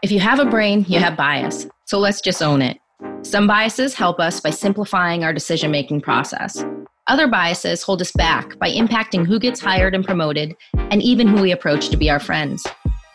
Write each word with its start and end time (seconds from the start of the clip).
If 0.00 0.12
you 0.12 0.20
have 0.20 0.38
a 0.38 0.44
brain, 0.44 0.86
you 0.86 1.00
have 1.00 1.16
bias. 1.16 1.66
So 1.86 1.98
let's 1.98 2.20
just 2.20 2.40
own 2.40 2.62
it. 2.62 2.78
Some 3.22 3.48
biases 3.48 3.94
help 3.94 4.20
us 4.20 4.38
by 4.38 4.50
simplifying 4.50 5.24
our 5.24 5.32
decision 5.32 5.72
making 5.72 6.02
process. 6.02 6.64
Other 7.08 7.26
biases 7.26 7.82
hold 7.82 8.00
us 8.00 8.12
back 8.12 8.56
by 8.60 8.70
impacting 8.70 9.26
who 9.26 9.40
gets 9.40 9.58
hired 9.58 9.96
and 9.96 10.04
promoted, 10.04 10.54
and 10.76 11.02
even 11.02 11.26
who 11.26 11.42
we 11.42 11.50
approach 11.50 11.88
to 11.88 11.96
be 11.96 12.10
our 12.10 12.20
friends. 12.20 12.64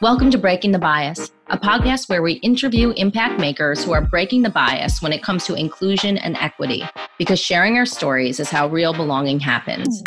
Welcome 0.01 0.29
to 0.31 0.37
Breaking 0.37 0.73
the 0.73 0.79
Bias, 0.79 1.31
a 1.47 1.57
podcast 1.57 2.09
where 2.09 2.21
we 2.21 2.33
interview 2.33 2.89
impact 2.97 3.39
makers 3.39 3.81
who 3.81 3.93
are 3.93 4.05
breaking 4.05 4.41
the 4.41 4.49
bias 4.49 5.01
when 5.01 5.13
it 5.13 5.23
comes 5.23 5.45
to 5.45 5.55
inclusion 5.55 6.17
and 6.17 6.35
equity, 6.35 6.83
because 7.17 7.39
sharing 7.39 7.77
our 7.77 7.85
stories 7.85 8.41
is 8.41 8.49
how 8.49 8.67
real 8.67 8.91
belonging 8.91 9.39
happens. 9.39 10.03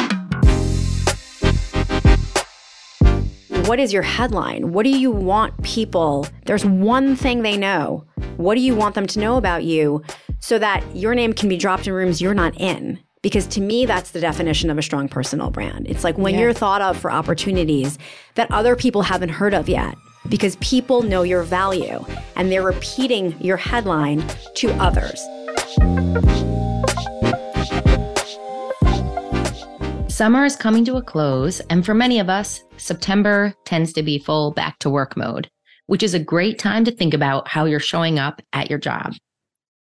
What 3.67 3.81
is 3.81 3.93
your 3.93 4.03
headline? 4.03 4.73
What 4.73 4.85
do 4.85 4.91
you 4.91 5.11
want 5.11 5.61
people? 5.65 6.29
There's 6.45 6.65
one 6.65 7.17
thing 7.17 7.43
they 7.43 7.57
know. 7.57 8.05
What 8.37 8.55
do 8.55 8.61
you 8.61 8.77
want 8.77 8.95
them 8.95 9.09
to 9.09 9.19
know 9.19 9.37
about 9.39 9.65
you 9.65 10.05
so 10.39 10.57
that 10.61 10.85
your 10.95 11.17
name 11.17 11.33
can 11.33 11.49
be 11.49 11.57
dropped 11.57 11.89
in 11.89 11.93
rooms 11.93 12.21
you're 12.21 12.33
not 12.33 12.55
in? 12.61 13.01
Because 13.23 13.45
to 13.49 13.61
me, 13.61 13.85
that's 13.85 14.13
the 14.13 14.21
definition 14.21 14.71
of 14.71 14.79
a 14.79 14.83
strong 14.83 15.09
personal 15.09 15.51
brand. 15.51 15.89
It's 15.89 16.05
like 16.05 16.17
when 16.17 16.35
yeah. 16.35 16.43
you're 16.43 16.53
thought 16.53 16.81
of 16.81 16.97
for 16.97 17.11
opportunities 17.11 17.99
that 18.37 18.49
other 18.53 18.77
people 18.77 19.03
haven't 19.03 19.31
heard 19.31 19.53
of 19.53 19.69
yet, 19.69 19.97
because 20.29 20.55
people 20.61 21.03
know 21.03 21.25
your 21.25 21.43
value 21.43 22.05
and 22.37 22.53
they're 22.53 22.63
repeating 22.63 23.35
your 23.41 23.57
headline 23.57 24.25
to 24.55 24.71
others. 24.75 25.21
Summer 30.17 30.47
is 30.47 30.57
coming 30.57 30.83
to 30.87 30.97
a 30.97 31.03
close, 31.03 31.61
and 31.69 31.85
for 31.85 31.93
many 31.93 32.19
of 32.19 32.31
us, 32.31 32.65
September 32.79 33.53
tends 33.67 33.93
to 33.93 34.03
be 34.03 34.19
full 34.19 34.51
back 34.51 34.79
to 34.79 34.89
work 34.89 35.15
mode, 35.15 35.51
which 35.89 36.03
is 36.03 36.15
a 36.15 36.19
great 36.19 36.59
time 36.59 36.87
to 36.87 36.91
think 36.91 37.13
about 37.13 37.47
how 37.49 37.67
you're 37.67 37.79
showing 37.79 38.19
up 38.19 38.41
at 38.55 38.71
your 38.71 38.79
job. 38.79 39.13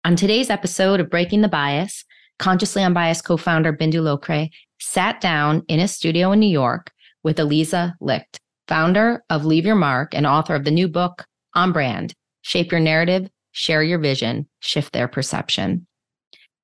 On 0.03 0.17
today's 0.17 0.49
episode 0.49 0.99
of 0.99 1.09
Breaking 1.09 1.39
the 1.39 1.47
Bias, 1.47 2.03
Consciously 2.37 2.83
Unbiased 2.83 3.23
co 3.23 3.37
founder 3.37 3.71
Bindu 3.71 4.01
Lokre 4.01 4.49
sat 4.81 5.21
down 5.21 5.63
in 5.69 5.79
a 5.79 5.87
studio 5.87 6.33
in 6.33 6.41
New 6.41 6.51
York 6.51 6.91
with 7.23 7.37
Aliza 7.37 7.93
Licht, 8.01 8.41
founder 8.67 9.23
of 9.29 9.45
Leave 9.45 9.65
Your 9.65 9.75
Mark 9.75 10.13
and 10.13 10.27
author 10.27 10.53
of 10.53 10.65
the 10.65 10.69
new 10.69 10.89
book, 10.89 11.25
On 11.53 11.71
Brand 11.71 12.13
Shape 12.41 12.73
Your 12.73 12.81
Narrative, 12.81 13.29
Share 13.53 13.83
Your 13.83 13.99
Vision, 13.99 14.49
Shift 14.59 14.91
Their 14.91 15.07
Perception. 15.07 15.87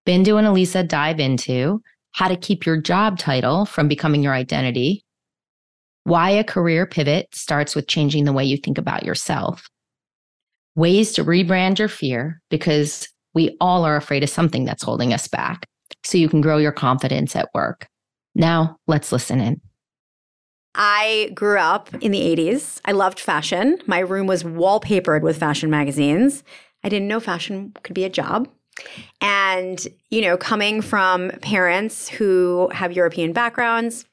Bindu 0.06 0.38
and 0.38 0.46
Aliza 0.46 0.86
dive 0.86 1.22
into 1.22 1.82
how 2.14 2.28
to 2.28 2.36
keep 2.36 2.66
your 2.66 2.78
job 2.78 3.18
title 3.18 3.66
from 3.66 3.88
becoming 3.88 4.24
your 4.24 4.34
identity, 4.34 5.04
why 6.04 6.30
a 6.30 6.44
career 6.44 6.86
pivot 6.86 7.28
starts 7.34 7.76
with 7.76 7.88
changing 7.88 8.26
the 8.26 8.34
way 8.34 8.44
you 8.44 8.58
think 8.58 8.78
about 8.78 9.06
yourself, 9.06 9.70
ways 10.76 11.14
to 11.14 11.24
rebrand 11.24 11.80
your 11.80 11.88
fear 11.88 12.42
because 12.50 13.08
we 13.34 13.56
all 13.62 13.86
are 13.86 13.96
afraid 13.96 14.24
of 14.24 14.30
something 14.30 14.66
that's 14.66 14.84
holding 14.84 15.14
us 15.14 15.28
back 15.28 15.66
so 16.04 16.18
you 16.18 16.28
can 16.28 16.42
grow 16.42 16.58
your 16.58 16.72
confidence 16.72 17.36
at 17.36 17.50
work. 17.54 17.88
Now, 18.36 18.78
let's 18.88 19.12
listen 19.12 19.40
in. 19.40 19.62
I 20.74 21.32
grew 21.34 21.58
up 21.58 21.94
in 21.96 22.12
the 22.12 22.22
80s. 22.22 22.80
I 22.86 22.94
loved 22.94 23.20
fashion. 23.20 23.80
My 23.88 24.00
room 24.00 24.26
was 24.26 24.44
wallpapered 24.44 25.22
with 25.22 25.38
fashion 25.38 25.70
magazines. 25.70 26.44
I 26.84 26.90
didn't 26.90 27.10
know 27.10 27.20
fashion 27.20 27.74
could 27.84 27.94
be 27.94 28.06
a 28.06 28.10
job. 28.10 28.48
And, 29.20 29.86
you 30.10 30.22
know, 30.22 30.38
coming 30.38 30.82
from 30.82 31.32
parents 31.42 32.10
who 32.10 32.70
have 32.74 32.92
European 32.92 33.34
backgrounds, 33.34 34.06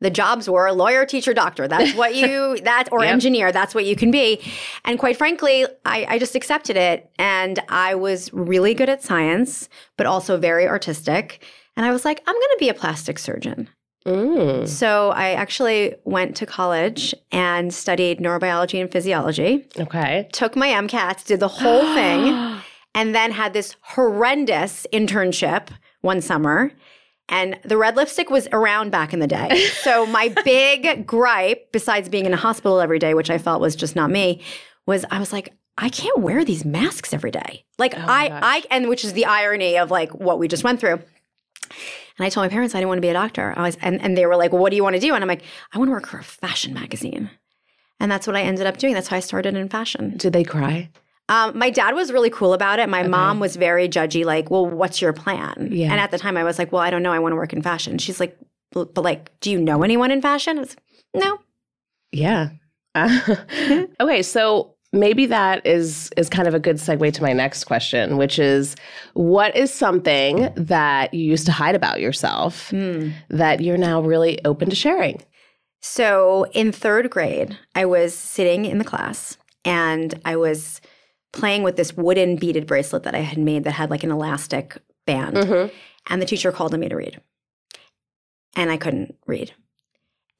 the 0.00 0.10
jobs 0.10 0.48
were 0.48 0.70
lawyer, 0.72 1.04
teacher, 1.04 1.32
doctor. 1.32 1.68
That's 1.68 1.94
what 1.96 2.14
you 2.14 2.58
that 2.62 2.88
or 2.90 3.04
yep. 3.04 3.12
engineer. 3.12 3.52
That's 3.52 3.74
what 3.74 3.84
you 3.84 3.96
can 3.96 4.10
be. 4.10 4.40
And 4.84 4.98
quite 4.98 5.16
frankly, 5.16 5.66
I, 5.84 6.06
I 6.08 6.18
just 6.18 6.34
accepted 6.34 6.76
it. 6.76 7.10
And 7.18 7.60
I 7.68 7.94
was 7.94 8.32
really 8.32 8.74
good 8.74 8.88
at 8.88 9.02
science, 9.02 9.68
but 9.96 10.06
also 10.06 10.36
very 10.36 10.66
artistic. 10.66 11.44
And 11.76 11.86
I 11.86 11.92
was 11.92 12.04
like, 12.04 12.22
I'm 12.26 12.34
going 12.34 12.42
to 12.42 12.56
be 12.58 12.68
a 12.68 12.74
plastic 12.74 13.18
surgeon. 13.18 13.68
Mm. 14.06 14.66
So 14.66 15.10
I 15.10 15.32
actually 15.32 15.94
went 16.04 16.34
to 16.36 16.46
college 16.46 17.14
and 17.30 17.72
studied 17.72 18.18
neurobiology 18.18 18.80
and 18.80 18.90
physiology. 18.90 19.68
Okay. 19.78 20.28
Took 20.32 20.56
my 20.56 20.68
MCATs, 20.68 21.26
did 21.26 21.40
the 21.40 21.48
whole 21.48 21.82
thing, 21.94 22.60
and 22.94 23.14
then 23.14 23.32
had 23.32 23.52
this 23.52 23.76
horrendous 23.80 24.86
internship 24.92 25.68
one 26.00 26.20
summer 26.20 26.72
and 27.30 27.58
the 27.64 27.76
red 27.76 27.96
lipstick 27.96 28.28
was 28.28 28.48
around 28.52 28.90
back 28.90 29.12
in 29.12 29.20
the 29.20 29.26
day. 29.26 29.68
So 29.80 30.04
my 30.04 30.28
big 30.44 31.06
gripe, 31.06 31.72
besides 31.72 32.08
being 32.08 32.26
in 32.26 32.34
a 32.34 32.36
hospital 32.36 32.80
every 32.80 32.98
day, 32.98 33.14
which 33.14 33.30
I 33.30 33.38
felt 33.38 33.62
was 33.62 33.74
just 33.74 33.96
not 33.96 34.10
me, 34.10 34.42
was 34.84 35.06
I 35.10 35.18
was 35.18 35.32
like, 35.32 35.54
I 35.78 35.88
can't 35.88 36.18
wear 36.18 36.44
these 36.44 36.64
masks 36.64 37.14
every 37.14 37.30
day. 37.30 37.64
Like 37.78 37.94
oh 37.96 38.04
I, 38.06 38.28
I, 38.42 38.62
and 38.70 38.88
which 38.88 39.04
is 39.04 39.14
the 39.14 39.24
irony 39.24 39.78
of 39.78 39.90
like 39.90 40.12
what 40.14 40.38
we 40.38 40.48
just 40.48 40.64
went 40.64 40.80
through. 40.80 40.94
And 40.94 42.26
I 42.26 42.28
told 42.28 42.44
my 42.44 42.48
parents 42.48 42.74
I 42.74 42.78
didn't 42.78 42.88
want 42.88 42.98
to 42.98 43.02
be 43.02 43.08
a 43.08 43.14
doctor. 43.14 43.54
I 43.56 43.62
was, 43.62 43.78
and, 43.80 44.00
and 44.02 44.16
they 44.16 44.26
were 44.26 44.36
like, 44.36 44.52
well, 44.52 44.60
what 44.60 44.70
do 44.70 44.76
you 44.76 44.82
want 44.82 44.96
to 44.96 45.00
do? 45.00 45.14
And 45.14 45.24
I'm 45.24 45.28
like, 45.28 45.42
I 45.72 45.78
want 45.78 45.88
to 45.88 45.92
work 45.92 46.06
for 46.06 46.18
a 46.18 46.24
fashion 46.24 46.74
magazine. 46.74 47.30
And 47.98 48.12
that's 48.12 48.26
what 48.26 48.36
I 48.36 48.42
ended 48.42 48.66
up 48.66 48.76
doing. 48.76 48.92
That's 48.92 49.08
how 49.08 49.16
I 49.16 49.20
started 49.20 49.54
in 49.56 49.68
fashion. 49.68 50.16
Did 50.18 50.34
they 50.34 50.44
cry? 50.44 50.90
Um, 51.30 51.56
my 51.56 51.70
dad 51.70 51.94
was 51.94 52.12
really 52.12 52.28
cool 52.28 52.52
about 52.52 52.80
it. 52.80 52.88
My 52.88 53.00
okay. 53.00 53.08
mom 53.08 53.38
was 53.38 53.54
very 53.54 53.88
judgy, 53.88 54.24
like, 54.24 54.50
well, 54.50 54.66
what's 54.66 55.00
your 55.00 55.12
plan? 55.12 55.68
Yeah. 55.70 55.92
And 55.92 56.00
at 56.00 56.10
the 56.10 56.18
time, 56.18 56.36
I 56.36 56.42
was 56.42 56.58
like, 56.58 56.72
well, 56.72 56.82
I 56.82 56.90
don't 56.90 57.04
know. 57.04 57.12
I 57.12 57.20
want 57.20 57.32
to 57.32 57.36
work 57.36 57.52
in 57.52 57.62
fashion. 57.62 57.98
She's 57.98 58.18
like, 58.18 58.36
but 58.72 58.98
like, 58.98 59.30
do 59.38 59.50
you 59.50 59.60
know 59.60 59.84
anyone 59.84 60.10
in 60.10 60.20
fashion? 60.20 60.58
I 60.58 60.62
was, 60.62 60.76
no. 61.14 61.38
Yeah. 62.10 62.50
Uh, 62.96 63.36
okay. 64.00 64.22
So 64.22 64.74
maybe 64.92 65.26
that 65.26 65.64
is 65.64 66.10
is 66.16 66.28
kind 66.28 66.48
of 66.48 66.54
a 66.54 66.58
good 66.58 66.76
segue 66.76 67.12
to 67.12 67.22
my 67.22 67.32
next 67.32 67.62
question 67.62 68.16
which 68.16 68.40
is 68.40 68.74
what 69.14 69.56
is 69.56 69.72
something 69.72 70.52
that 70.56 71.14
you 71.14 71.24
used 71.24 71.46
to 71.46 71.52
hide 71.52 71.76
about 71.76 72.00
yourself 72.00 72.70
mm. 72.72 73.12
that 73.28 73.60
you're 73.60 73.78
now 73.78 74.00
really 74.00 74.44
open 74.44 74.68
to 74.68 74.74
sharing 74.74 75.22
so 75.80 76.44
in 76.54 76.72
third 76.72 77.08
grade 77.08 77.56
i 77.76 77.84
was 77.84 78.12
sitting 78.12 78.64
in 78.64 78.78
the 78.78 78.84
class 78.84 79.38
and 79.64 80.20
i 80.24 80.34
was 80.34 80.80
playing 81.32 81.62
with 81.62 81.76
this 81.76 81.96
wooden 81.96 82.36
beaded 82.36 82.66
bracelet 82.66 83.04
that 83.04 83.14
I 83.14 83.20
had 83.20 83.38
made 83.38 83.64
that 83.64 83.72
had 83.72 83.90
like 83.90 84.04
an 84.04 84.10
elastic 84.10 84.78
band. 85.06 85.36
Mm-hmm. 85.36 85.74
And 86.08 86.22
the 86.22 86.26
teacher 86.26 86.52
called 86.52 86.74
on 86.74 86.80
me 86.80 86.88
to 86.88 86.96
read. 86.96 87.20
And 88.56 88.70
I 88.70 88.76
couldn't 88.76 89.16
read. 89.26 89.52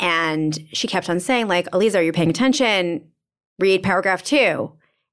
And 0.00 0.58
she 0.72 0.88
kept 0.88 1.10
on 1.10 1.20
saying, 1.20 1.46
like, 1.46 1.66
Aliza, 1.70 1.96
are 1.96 2.02
you 2.02 2.12
paying 2.12 2.30
attention? 2.30 3.08
Read 3.58 3.82
paragraph 3.82 4.22
two. 4.22 4.72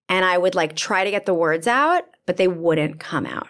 And 0.09 0.23
I 0.23 0.37
would 0.37 0.55
like 0.55 0.75
try 0.75 1.03
to 1.03 1.11
get 1.11 1.25
the 1.25 1.33
words 1.33 1.67
out, 1.67 2.05
but 2.25 2.37
they 2.37 2.47
wouldn't 2.47 2.99
come 2.99 3.25
out. 3.25 3.49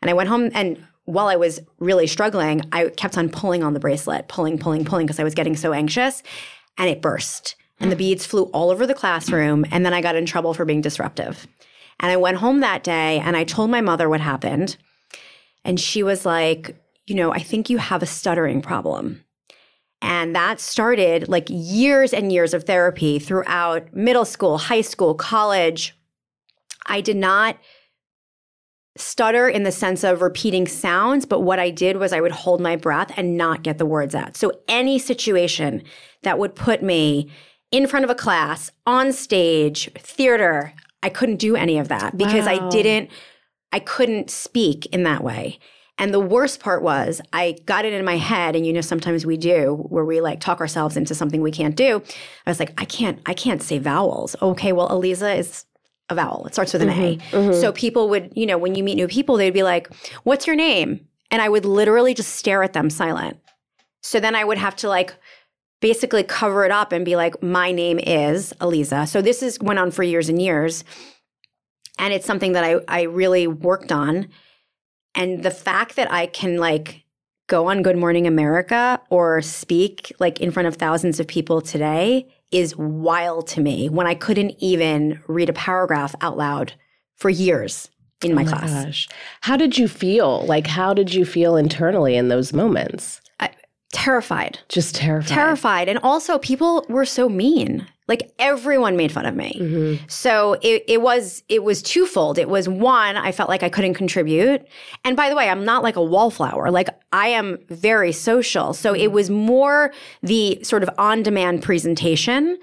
And 0.00 0.08
I 0.08 0.14
went 0.14 0.28
home 0.28 0.50
and 0.54 0.84
while 1.04 1.28
I 1.28 1.36
was 1.36 1.58
really 1.78 2.06
struggling, 2.06 2.60
I 2.70 2.90
kept 2.90 3.16
on 3.16 3.30
pulling 3.30 3.64
on 3.64 3.72
the 3.72 3.80
bracelet, 3.80 4.28
pulling, 4.28 4.58
pulling, 4.58 4.84
pulling, 4.84 5.06
because 5.06 5.18
I 5.18 5.24
was 5.24 5.34
getting 5.34 5.56
so 5.56 5.72
anxious. 5.72 6.22
And 6.76 6.88
it 6.88 7.00
burst. 7.00 7.56
And 7.80 7.92
the 7.92 7.96
beads 7.96 8.26
flew 8.26 8.44
all 8.44 8.70
over 8.70 8.86
the 8.86 8.94
classroom. 8.94 9.64
And 9.70 9.86
then 9.86 9.94
I 9.94 10.00
got 10.00 10.16
in 10.16 10.26
trouble 10.26 10.54
for 10.54 10.64
being 10.64 10.80
disruptive. 10.80 11.46
And 12.00 12.10
I 12.10 12.16
went 12.16 12.38
home 12.38 12.60
that 12.60 12.84
day 12.84 13.20
and 13.20 13.36
I 13.36 13.44
told 13.44 13.70
my 13.70 13.80
mother 13.80 14.08
what 14.08 14.20
happened. 14.20 14.76
And 15.64 15.78
she 15.78 16.02
was 16.02 16.24
like, 16.24 16.76
you 17.06 17.14
know, 17.14 17.32
I 17.32 17.38
think 17.38 17.70
you 17.70 17.78
have 17.78 18.02
a 18.02 18.06
stuttering 18.06 18.62
problem. 18.62 19.24
And 20.00 20.34
that 20.36 20.60
started 20.60 21.28
like 21.28 21.46
years 21.48 22.12
and 22.12 22.32
years 22.32 22.54
of 22.54 22.64
therapy 22.64 23.18
throughout 23.18 23.92
middle 23.94 24.24
school, 24.24 24.58
high 24.58 24.80
school, 24.80 25.14
college. 25.14 25.96
I 26.86 27.00
did 27.00 27.16
not 27.16 27.56
stutter 28.96 29.48
in 29.48 29.62
the 29.62 29.72
sense 29.72 30.04
of 30.04 30.22
repeating 30.22 30.66
sounds, 30.66 31.24
but 31.24 31.40
what 31.40 31.58
I 31.58 31.70
did 31.70 31.96
was 31.96 32.12
I 32.12 32.20
would 32.20 32.32
hold 32.32 32.60
my 32.60 32.76
breath 32.76 33.12
and 33.16 33.36
not 33.36 33.62
get 33.62 33.78
the 33.78 33.86
words 33.86 34.14
out. 34.14 34.36
So 34.36 34.52
any 34.68 34.98
situation 34.98 35.82
that 36.22 36.38
would 36.38 36.54
put 36.54 36.82
me 36.82 37.30
in 37.70 37.86
front 37.86 38.04
of 38.04 38.10
a 38.10 38.14
class, 38.14 38.70
on 38.86 39.12
stage, 39.12 39.90
theater, 39.94 40.72
I 41.02 41.08
couldn't 41.08 41.36
do 41.36 41.56
any 41.56 41.78
of 41.78 41.88
that 41.88 42.16
because 42.16 42.46
wow. 42.46 42.52
I 42.52 42.68
didn't, 42.70 43.10
I 43.72 43.78
couldn't 43.80 44.30
speak 44.30 44.86
in 44.86 45.02
that 45.04 45.22
way. 45.22 45.58
And 45.98 46.14
the 46.14 46.20
worst 46.20 46.60
part 46.60 46.82
was 46.82 47.20
I 47.32 47.56
got 47.66 47.84
it 47.84 47.92
in 47.92 48.04
my 48.04 48.16
head, 48.16 48.54
and 48.54 48.64
you 48.64 48.72
know, 48.72 48.80
sometimes 48.80 49.26
we 49.26 49.36
do 49.36 49.74
where 49.88 50.04
we 50.04 50.20
like 50.20 50.40
talk 50.40 50.60
ourselves 50.60 50.96
into 50.96 51.14
something 51.14 51.42
we 51.42 51.50
can't 51.50 51.74
do. 51.74 52.02
I 52.46 52.50
was 52.50 52.60
like, 52.60 52.72
I 52.80 52.84
can't, 52.84 53.20
I 53.26 53.34
can't 53.34 53.62
say 53.62 53.78
vowels. 53.78 54.36
Okay, 54.40 54.72
well, 54.72 54.88
Aliza 54.88 55.36
is 55.36 55.64
a 56.08 56.14
vowel. 56.14 56.46
It 56.46 56.54
starts 56.54 56.72
with 56.72 56.82
an 56.82 56.88
mm-hmm, 56.88 57.36
A. 57.36 57.36
Mm-hmm. 57.36 57.60
So 57.60 57.72
people 57.72 58.08
would, 58.10 58.32
you 58.36 58.46
know, 58.46 58.58
when 58.58 58.76
you 58.76 58.84
meet 58.84 58.94
new 58.94 59.08
people, 59.08 59.36
they'd 59.36 59.50
be 59.50 59.64
like, 59.64 59.92
What's 60.22 60.46
your 60.46 60.56
name? 60.56 61.06
And 61.30 61.42
I 61.42 61.48
would 61.48 61.64
literally 61.64 62.14
just 62.14 62.34
stare 62.36 62.62
at 62.62 62.72
them 62.72 62.90
silent. 62.90 63.38
So 64.00 64.20
then 64.20 64.34
I 64.34 64.44
would 64.44 64.58
have 64.58 64.76
to 64.76 64.88
like 64.88 65.14
basically 65.80 66.22
cover 66.22 66.64
it 66.64 66.70
up 66.70 66.92
and 66.92 67.04
be 67.04 67.16
like, 67.16 67.42
my 67.42 67.72
name 67.72 67.98
is 67.98 68.52
Aliza. 68.60 69.06
So 69.08 69.22
this 69.22 69.42
is 69.42 69.58
went 69.60 69.78
on 69.78 69.90
for 69.90 70.02
years 70.02 70.28
and 70.28 70.40
years. 70.40 70.84
And 71.98 72.12
it's 72.12 72.26
something 72.26 72.52
that 72.52 72.64
I, 72.64 72.76
I 72.88 73.02
really 73.02 73.46
worked 73.46 73.92
on. 73.92 74.28
And 75.14 75.42
the 75.42 75.50
fact 75.50 75.96
that 75.96 76.12
I 76.12 76.26
can 76.26 76.58
like 76.58 77.04
go 77.48 77.66
on 77.68 77.82
Good 77.82 77.96
Morning 77.96 78.26
America 78.26 79.00
or 79.10 79.42
speak 79.42 80.12
like 80.18 80.40
in 80.40 80.50
front 80.50 80.68
of 80.68 80.76
thousands 80.76 81.18
of 81.18 81.26
people 81.26 81.60
today 81.60 82.28
is 82.50 82.76
wild 82.76 83.46
to 83.48 83.60
me 83.60 83.88
when 83.88 84.06
I 84.06 84.14
couldn't 84.14 84.54
even 84.58 85.20
read 85.26 85.48
a 85.48 85.54
paragraph 85.54 86.14
out 86.20 86.36
loud 86.36 86.72
for 87.16 87.30
years 87.30 87.90
in 88.22 88.34
my, 88.34 88.42
oh 88.42 88.44
my 88.44 88.50
class. 88.50 88.84
Gosh. 88.84 89.08
How 89.40 89.56
did 89.56 89.76
you 89.76 89.88
feel? 89.88 90.44
Like, 90.46 90.66
how 90.66 90.94
did 90.94 91.12
you 91.12 91.24
feel 91.24 91.56
internally 91.56 92.16
in 92.16 92.28
those 92.28 92.52
moments? 92.52 93.20
Terrified. 93.92 94.58
Just 94.68 94.94
terrified. 94.94 95.34
Terrified. 95.34 95.88
And 95.88 95.98
also, 96.02 96.38
people 96.38 96.84
were 96.88 97.06
so 97.06 97.28
mean. 97.28 97.86
Like 98.06 98.32
everyone 98.38 98.96
made 98.96 99.12
fun 99.12 99.26
of 99.26 99.34
me. 99.34 99.54
Mm-hmm. 99.60 100.04
So 100.08 100.54
it, 100.62 100.82
it 100.88 101.02
was 101.02 101.42
it 101.50 101.62
was 101.62 101.82
twofold. 101.82 102.38
It 102.38 102.48
was 102.48 102.66
one, 102.66 103.18
I 103.18 103.32
felt 103.32 103.50
like 103.50 103.62
I 103.62 103.68
couldn't 103.68 103.94
contribute. 103.94 104.66
And 105.04 105.14
by 105.14 105.28
the 105.28 105.36
way, 105.36 105.50
I'm 105.50 105.64
not 105.64 105.82
like 105.82 105.96
a 105.96 106.02
wallflower. 106.02 106.70
Like 106.70 106.88
I 107.12 107.28
am 107.28 107.58
very 107.68 108.12
social. 108.12 108.72
So 108.72 108.94
it 108.94 109.08
was 109.08 109.28
more 109.28 109.92
the 110.22 110.58
sort 110.62 110.82
of 110.82 110.90
on-demand 110.96 111.62
presentation 111.62 112.56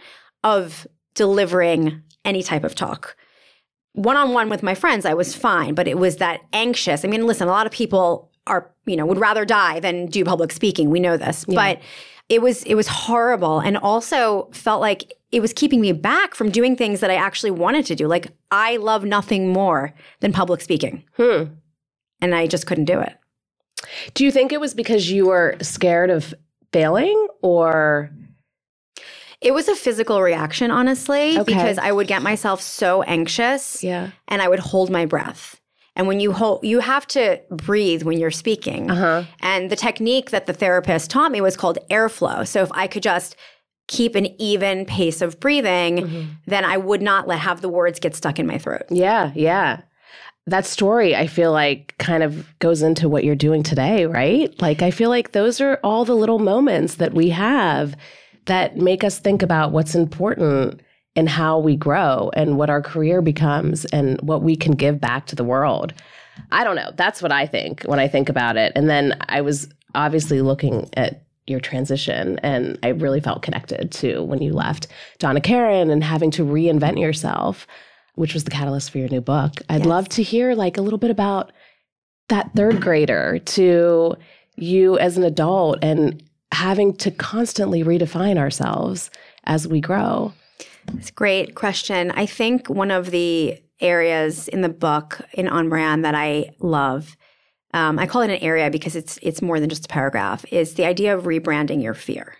of 0.43 0.87
delivering 1.13 2.01
any 2.23 2.41
type 2.41 2.63
of 2.63 2.73
talk. 2.73 3.15
One-on-one 3.93 4.49
with 4.49 4.63
my 4.63 4.73
friends, 4.73 5.05
I 5.05 5.13
was 5.13 5.35
fine, 5.35 5.75
but 5.75 5.87
it 5.87 5.99
was 5.99 6.17
that 6.17 6.41
anxious. 6.53 7.05
I 7.05 7.07
mean, 7.07 7.27
listen, 7.27 7.47
a 7.47 7.51
lot 7.51 7.67
of 7.67 7.71
people 7.71 8.31
are, 8.47 8.71
you 8.85 8.95
know, 8.95 9.05
would 9.05 9.17
rather 9.19 9.45
die 9.45 9.79
than 9.79 10.07
do 10.07 10.23
public 10.23 10.51
speaking. 10.51 10.89
We 10.89 10.99
know 10.99 11.17
this. 11.17 11.45
Yeah. 11.47 11.55
But 11.55 11.81
it 12.29 12.41
was 12.41 12.63
it 12.63 12.75
was 12.75 12.87
horrible 12.87 13.59
and 13.59 13.77
also 13.77 14.49
felt 14.51 14.81
like 14.81 15.13
it 15.31 15.41
was 15.41 15.53
keeping 15.53 15.81
me 15.81 15.91
back 15.91 16.33
from 16.33 16.49
doing 16.49 16.75
things 16.75 16.99
that 17.01 17.11
I 17.11 17.15
actually 17.15 17.51
wanted 17.51 17.85
to 17.87 17.95
do. 17.95 18.07
Like 18.07 18.27
I 18.51 18.77
love 18.77 19.03
nothing 19.05 19.49
more 19.49 19.93
than 20.21 20.31
public 20.33 20.61
speaking. 20.61 21.03
Hmm. 21.17 21.43
And 22.21 22.33
I 22.33 22.47
just 22.47 22.65
couldn't 22.65 22.85
do 22.85 22.99
it. 22.99 23.13
Do 24.13 24.23
you 24.23 24.31
think 24.31 24.51
it 24.51 24.59
was 24.59 24.73
because 24.73 25.11
you 25.11 25.27
were 25.27 25.57
scared 25.61 26.09
of 26.09 26.33
failing 26.71 27.27
or 27.41 28.09
It 29.41 29.53
was 29.53 29.67
a 29.67 29.75
physical 29.75 30.21
reaction, 30.21 30.71
honestly, 30.71 31.37
Okay. 31.37 31.43
because 31.43 31.77
I 31.77 31.91
would 31.91 32.07
get 32.07 32.23
myself 32.23 32.61
so 32.61 33.03
anxious 33.03 33.83
yeah. 33.83 34.11
and 34.27 34.41
I 34.41 34.47
would 34.47 34.59
hold 34.59 34.89
my 34.89 35.05
breath. 35.05 35.61
And 35.95 36.07
when 36.07 36.19
you 36.19 36.33
hold, 36.33 36.63
you 36.63 36.79
have 36.79 37.07
to 37.07 37.39
breathe 37.49 38.03
when 38.03 38.19
you're 38.19 38.31
speaking. 38.31 38.91
Uh-huh. 38.91 39.23
And 39.39 39.69
the 39.69 39.75
technique 39.75 40.31
that 40.31 40.45
the 40.45 40.53
therapist 40.53 41.09
taught 41.09 41.31
me 41.31 41.39
was 41.41 41.55
called 41.55 41.77
airflow. 41.89 42.45
So 42.45 42.61
if 42.63 42.71
I 42.73 42.87
could 42.87 43.03
just 43.03 43.35
keep 43.87 44.15
an 44.15 44.27
even 44.41 44.85
pace 44.85 45.21
of 45.21 45.39
breathing, 45.39 45.97
Mm-hmm. 45.97 46.31
then 46.47 46.65
I 46.65 46.75
would 46.77 47.01
not 47.01 47.27
let 47.27 47.39
have 47.39 47.61
the 47.61 47.69
words 47.69 47.99
get 47.99 48.15
stuck 48.15 48.39
in 48.39 48.47
my 48.47 48.57
throat. 48.57 48.83
Yeah, 48.89 49.31
yeah. 49.35 49.81
That 50.47 50.65
story, 50.65 51.15
I 51.15 51.27
feel 51.27 51.51
like, 51.51 51.95
kind 51.97 52.23
of 52.23 52.47
goes 52.59 52.81
into 52.81 53.07
what 53.09 53.23
you're 53.23 53.35
doing 53.35 53.63
today, 53.63 54.05
right? 54.05 54.53
Like, 54.61 54.81
I 54.81 54.91
feel 54.91 55.09
like 55.09 55.31
those 55.31 55.61
are 55.61 55.79
all 55.83 56.03
the 56.05 56.15
little 56.15 56.39
moments 56.39 56.95
that 56.95 57.13
we 57.13 57.29
have 57.29 57.95
that 58.45 58.77
make 58.77 59.03
us 59.03 59.17
think 59.17 59.41
about 59.41 59.71
what's 59.71 59.95
important 59.95 60.81
and 61.15 61.29
how 61.29 61.57
we 61.59 61.75
grow 61.75 62.29
and 62.35 62.57
what 62.57 62.69
our 62.69 62.81
career 62.81 63.21
becomes 63.21 63.85
and 63.85 64.19
what 64.21 64.41
we 64.41 64.55
can 64.55 64.73
give 64.73 64.99
back 64.99 65.25
to 65.27 65.35
the 65.35 65.43
world. 65.43 65.93
I 66.51 66.63
don't 66.63 66.75
know. 66.75 66.91
That's 66.95 67.21
what 67.21 67.31
I 67.31 67.45
think 67.47 67.83
when 67.83 67.99
I 67.99 68.07
think 68.07 68.27
about 68.29 68.57
it. 68.57 68.73
And 68.75 68.89
then 68.89 69.17
I 69.29 69.41
was 69.41 69.69
obviously 69.93 70.41
looking 70.41 70.89
at 70.95 71.23
your 71.47 71.59
transition 71.59 72.39
and 72.39 72.77
I 72.83 72.89
really 72.89 73.21
felt 73.21 73.41
connected 73.43 73.91
to 73.93 74.23
when 74.23 74.41
you 74.41 74.51
left 74.51 74.87
Donna 75.19 75.39
Karan 75.39 75.89
and 75.89 76.03
having 76.03 76.31
to 76.31 76.43
reinvent 76.43 76.99
yourself, 76.99 77.65
which 78.15 78.33
was 78.33 78.43
the 78.43 78.51
catalyst 78.51 78.91
for 78.91 78.97
your 78.97 79.09
new 79.09 79.21
book. 79.21 79.61
I'd 79.69 79.79
Yes. 79.81 79.85
love 79.85 80.09
to 80.09 80.23
hear 80.23 80.55
like 80.55 80.77
a 80.77 80.81
little 80.81 80.99
bit 80.99 81.11
about 81.11 81.51
that 82.29 82.51
third 82.55 82.81
grader 82.81 83.39
to 83.39 84.15
you 84.55 84.97
as 84.97 85.17
an 85.17 85.23
adult 85.23 85.77
and 85.81 86.21
having 86.51 86.93
to 86.93 87.11
constantly 87.11 87.83
redefine 87.83 88.37
ourselves 88.37 89.11
as 89.45 89.67
we 89.67 89.79
grow. 89.79 90.33
It's 90.93 91.09
a 91.09 91.13
great 91.13 91.55
question. 91.55 92.11
I 92.11 92.25
think 92.25 92.69
one 92.69 92.91
of 92.91 93.11
the 93.11 93.61
areas 93.79 94.47
in 94.47 94.61
the 94.61 94.69
book 94.69 95.21
in 95.33 95.47
On 95.47 95.69
Brand 95.69 96.05
that 96.05 96.15
I 96.15 96.51
love, 96.59 97.17
um, 97.73 97.99
I 97.99 98.07
call 98.07 98.21
it 98.21 98.29
an 98.29 98.37
area 98.37 98.69
because 98.69 98.95
it's 98.95 99.19
it's 99.21 99.41
more 99.41 99.59
than 99.59 99.69
just 99.69 99.85
a 99.85 99.89
paragraph, 99.89 100.45
is 100.51 100.75
the 100.75 100.85
idea 100.85 101.15
of 101.15 101.23
rebranding 101.23 101.83
your 101.83 101.93
fear. 101.93 102.37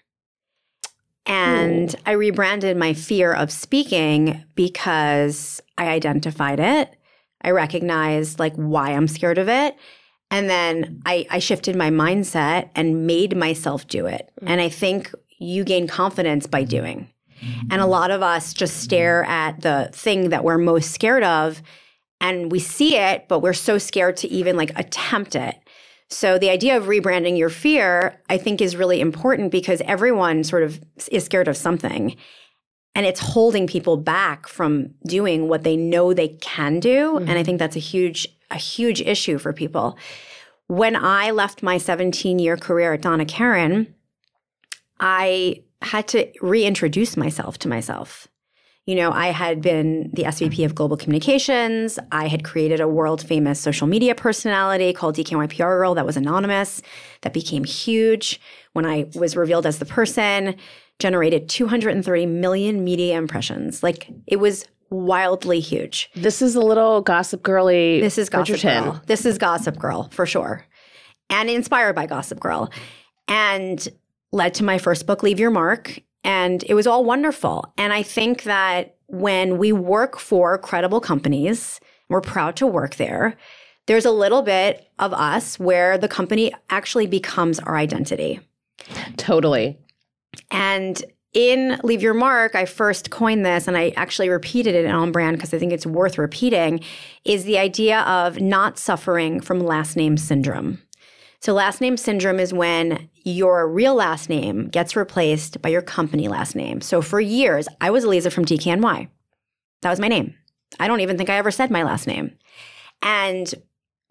And 1.26 1.96
I 2.06 2.12
rebranded 2.12 2.78
my 2.78 2.94
fear 2.94 3.34
of 3.34 3.52
speaking 3.52 4.44
because 4.54 5.62
I 5.78 5.88
identified 5.88 6.60
it. 6.60 6.96
I 7.42 7.52
recognized 7.52 8.40
like 8.40 8.56
why 8.56 8.92
I'm 8.92 9.08
scared 9.08 9.38
of 9.38 9.50
it. 9.50 9.76
And 10.32 10.50
then 10.50 11.02
I, 11.06 11.26
I 11.30 11.40
shifted 11.40 11.76
my 11.76 11.90
mindset 11.90 12.70
and 12.76 13.08
made 13.08 13.36
myself 13.36 13.88
do 13.88 14.06
it. 14.06 14.32
And 14.46 14.62
I 14.62 14.70
think 14.70 15.14
you 15.38 15.64
gain 15.64 15.88
confidence 15.88 16.48
by 16.48 16.64
doing. 16.64 17.10
And 17.70 17.74
a 17.74 17.76
mm-hmm. 17.78 17.90
lot 17.90 18.12
of 18.12 18.22
us 18.22 18.54
just 18.54 18.78
stare 18.78 19.24
at 19.26 19.62
the 19.62 19.90
thing 19.92 20.30
that 20.30 20.44
we're 20.44 20.58
most 20.58 20.92
scared 20.92 21.24
of 21.24 21.62
and 22.22 22.52
we 22.52 22.60
see 22.60 22.96
it, 22.98 23.28
but 23.28 23.40
we're 23.40 23.54
so 23.54 23.78
scared 23.78 24.18
to 24.18 24.28
even 24.30 24.56
like 24.56 24.72
attempt 24.78 25.36
it. 25.36 25.56
So 26.10 26.38
the 26.38 26.50
idea 26.50 26.78
of 26.78 26.86
rebranding 26.86 27.38
your 27.38 27.50
fear, 27.50 28.22
I 28.30 28.38
think, 28.38 28.62
is 28.62 28.76
really 28.76 29.02
important 29.02 29.52
because 29.52 29.82
everyone 29.82 30.44
sort 30.44 30.64
of 30.64 30.80
is 31.12 31.26
scared 31.26 31.48
of 31.48 31.58
something. 31.58 32.16
And 32.94 33.06
it's 33.06 33.20
holding 33.20 33.68
people 33.68 33.98
back 33.98 34.48
from 34.48 34.94
doing 35.06 35.50
what 35.50 35.64
they 35.64 35.76
know 35.76 36.14
they 36.14 36.30
can 36.30 36.80
do. 36.80 37.18
And 37.18 37.30
I 37.30 37.34
mm-hmm. 37.34 37.44
think 37.44 37.60
that's 37.60 37.76
a 37.76 37.80
huge, 37.80 38.28
a 38.50 38.58
huge 38.58 39.02
issue 39.02 39.38
for 39.38 39.52
people. 39.52 39.98
When 40.68 40.96
I 40.96 41.32
left 41.32 41.62
my 41.62 41.78
17 41.78 42.40
year 42.40 42.56
career 42.56 42.94
at 42.94 43.02
Donna 43.02 43.26
Karan, 43.26 43.94
I 45.00 45.65
had 45.86 46.08
to 46.10 46.28
reintroduce 46.42 47.16
myself 47.16 47.58
to 47.60 47.68
myself. 47.68 48.28
You 48.86 48.94
know, 48.94 49.12
I 49.12 49.28
had 49.28 49.62
been 49.62 50.12
the 50.14 50.24
SVP 50.24 50.64
of 50.64 50.76
Global 50.76 50.96
Communications. 50.96 51.98
I 52.12 52.28
had 52.28 52.44
created 52.44 52.80
a 52.80 52.88
world 52.88 53.26
famous 53.26 53.60
social 53.60 53.88
media 53.88 54.14
personality 54.14 54.94
called 54.94 55.16
DKNY 55.16 55.50
PR 55.50 55.64
Girl 55.64 55.96
that 55.96 56.06
was 56.06 56.18
anonymous, 56.18 56.84
that 57.22 57.34
became 57.34 57.64
huge 57.64 58.40
when 58.74 58.86
I 58.86 59.10
was 59.16 59.36
revealed 59.36 59.66
as 59.66 59.80
the 59.80 59.86
person, 59.86 60.56
generated 61.00 61.50
230 61.50 62.28
million 62.28 62.84
media 62.84 63.18
impressions. 63.18 63.82
Like 63.82 64.08
it 64.28 64.38
was 64.38 64.66
wildly 64.92 65.60
huge. 65.60 66.12
This 66.16 66.44
is 66.44 66.56
a 66.56 66.62
little 66.62 67.02
gossip 67.02 67.42
girly. 67.42 68.02
This 68.02 68.20
is 68.20 68.30
Gossip 68.30 68.58
Bridgerton. 68.58 68.84
Girl. 68.84 69.02
This 69.08 69.26
is 69.26 69.40
Gossip 69.40 69.80
Girl 69.80 70.10
for 70.12 70.28
sure. 70.28 70.64
And 71.32 71.50
inspired 71.50 71.96
by 71.96 72.06
Gossip 72.06 72.40
Girl. 72.40 72.72
And 73.28 73.88
led 74.36 74.54
to 74.56 74.64
my 74.64 74.78
first 74.78 75.08
book, 75.08 75.24
Leave 75.24 75.40
Your 75.40 75.50
Mark. 75.50 76.00
And 76.24 76.64
it 76.68 76.74
was 76.74 76.86
all 76.86 77.06
wonderful. 77.06 77.74
And 77.78 77.94
I 77.94 78.04
think 78.04 78.44
that 78.44 78.98
when 79.08 79.58
we 79.58 79.72
work 79.72 80.20
for 80.20 80.58
credible 80.58 81.00
companies, 81.00 81.80
we're 82.10 82.22
proud 82.22 82.56
to 82.58 82.68
work 82.68 82.96
there. 82.96 83.36
There's 83.88 84.06
a 84.06 84.12
little 84.12 84.42
bit 84.42 84.90
of 85.00 85.14
us 85.14 85.58
where 85.58 85.98
the 85.98 86.08
company 86.08 86.54
actually 86.70 87.08
becomes 87.08 87.60
our 87.60 87.78
identity. 87.78 88.40
Totally. 89.16 89.78
And 90.52 91.04
in 91.34 91.80
Leave 91.84 92.02
Your 92.02 92.14
Mark, 92.14 92.56
I 92.56 92.66
first 92.66 93.12
coined 93.12 93.46
this 93.46 93.68
and 93.68 93.78
I 93.78 93.94
actually 93.96 94.30
repeated 94.30 94.74
it 94.74 94.88
on 94.88 95.12
brand 95.12 95.38
because 95.38 95.54
I 95.54 95.60
think 95.60 95.72
it's 95.72 95.86
worth 95.86 96.18
repeating 96.18 96.82
is 97.24 97.46
the 97.46 97.58
idea 97.58 98.02
of 98.02 98.42
not 98.42 98.78
suffering 98.80 99.40
from 99.40 99.60
last 99.60 99.96
name 99.96 100.18
syndrome. 100.18 100.82
So, 101.46 101.54
last 101.54 101.80
name 101.80 101.96
syndrome 101.96 102.40
is 102.40 102.56
when 102.56 103.08
your 103.24 103.70
real 103.70 103.94
last 103.94 104.30
name 104.30 104.68
gets 104.68 104.96
replaced 104.96 105.62
by 105.62 105.70
your 105.70 105.84
company 105.84 106.28
last 106.28 106.56
name. 106.56 106.82
So, 106.82 107.04
for 107.04 107.20
years, 107.20 107.68
I 107.80 107.92
was 107.92 108.04
Aliza 108.04 108.34
from 108.34 108.46
DKNY. 108.46 109.08
That 109.84 109.90
was 109.92 110.00
my 110.00 110.08
name. 110.08 110.34
I 110.80 110.88
don't 110.88 111.02
even 111.02 111.18
think 111.20 111.30
I 111.30 111.38
ever 111.38 111.52
said 111.52 111.70
my 111.70 111.84
last 111.84 112.08
name. 112.08 112.36
And 113.04 113.54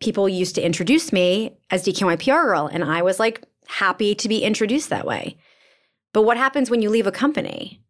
people 0.01 0.29
used 0.29 0.55
to 0.55 0.65
introduce 0.65 1.13
me 1.13 1.57
as 1.73 1.83
DKNY 1.83 2.21
PR 2.21 2.47
girl, 2.47 2.71
and 2.73 2.85
I 2.85 3.03
was 3.03 3.19
like 3.19 3.43
happy 3.67 4.15
to 4.15 4.29
be 4.29 4.45
introduced 4.45 4.91
that 4.91 5.05
way. 5.05 5.37
But 6.13 6.23
what 6.23 6.37
happens 6.37 6.71
when 6.71 6.83
you 6.83 6.89
leave 6.89 7.09
a 7.09 7.11
company? 7.11 7.83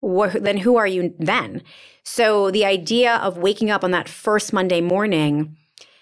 What, 0.00 0.44
then 0.44 0.58
who 0.58 0.76
are 0.76 0.86
you 0.86 1.14
then? 1.18 1.62
So 2.04 2.50
the 2.50 2.66
idea 2.66 3.16
of 3.16 3.38
waking 3.38 3.70
up 3.70 3.82
on 3.82 3.92
that 3.92 4.10
first 4.10 4.52
Monday 4.52 4.82
morning 4.82 5.56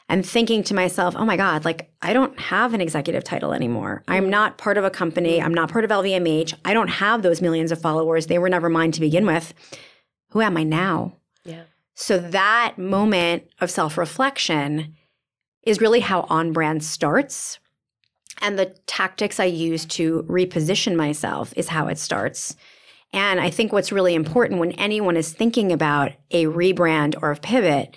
and 0.09 0.25
thinking 0.25 0.63
to 0.65 0.75
myself, 0.75 1.15
oh 1.17 1.25
my 1.25 1.37
God, 1.37 1.65
like 1.65 1.91
I 2.01 2.13
don't 2.13 2.39
have 2.39 2.73
an 2.73 2.81
executive 2.81 3.25
title 3.25 3.53
anymore. 3.53 4.03
I'm 4.09 4.31
not 4.31 4.59
part 4.59 4.79
of 4.79 4.85
a 4.85 4.91
company. 4.91 5.41
I'm 5.43 5.53
not 5.53 5.71
part 5.71 5.85
of 5.85 5.91
LVMH. 5.91 6.55
I 6.65 6.73
don't 6.73 6.89
have 6.89 7.23
those 7.23 7.43
millions 7.43 7.73
of 7.73 7.81
followers. 7.81 8.27
They 8.27 8.39
were 8.39 8.49
never 8.49 8.69
mine 8.69 8.93
to 8.93 9.01
begin 9.01 9.27
with. 9.27 9.53
Who 10.31 10.41
am 10.41 10.57
I 10.57 10.63
now? 10.63 11.17
Yeah. 11.45 11.65
So 11.95 12.19
that 12.19 12.79
moment 12.79 13.45
of 13.61 13.71
self 13.71 13.99
reflection 13.99 14.95
is 15.63 15.81
really 15.81 16.01
how 16.01 16.23
on 16.23 16.53
brand 16.53 16.85
starts. 16.85 17.59
And 18.41 18.59
the 18.59 18.67
tactics 18.87 19.41
I 19.41 19.47
use 19.47 19.85
to 19.87 20.23
reposition 20.29 20.95
myself 20.95 21.53
is 21.57 21.69
how 21.69 21.89
it 21.89 21.99
starts. 21.99 22.57
And 23.13 23.41
I 23.41 23.51
think 23.51 23.73
what's 23.73 23.91
really 23.91 24.15
important 24.15 24.61
when 24.61 24.73
anyone 24.73 25.17
is 25.17 25.33
thinking 25.33 25.73
about 25.73 26.13
a 26.31 26.45
rebrand 26.45 27.17
or 27.21 27.33
a 27.33 27.37
pivot, 27.37 27.97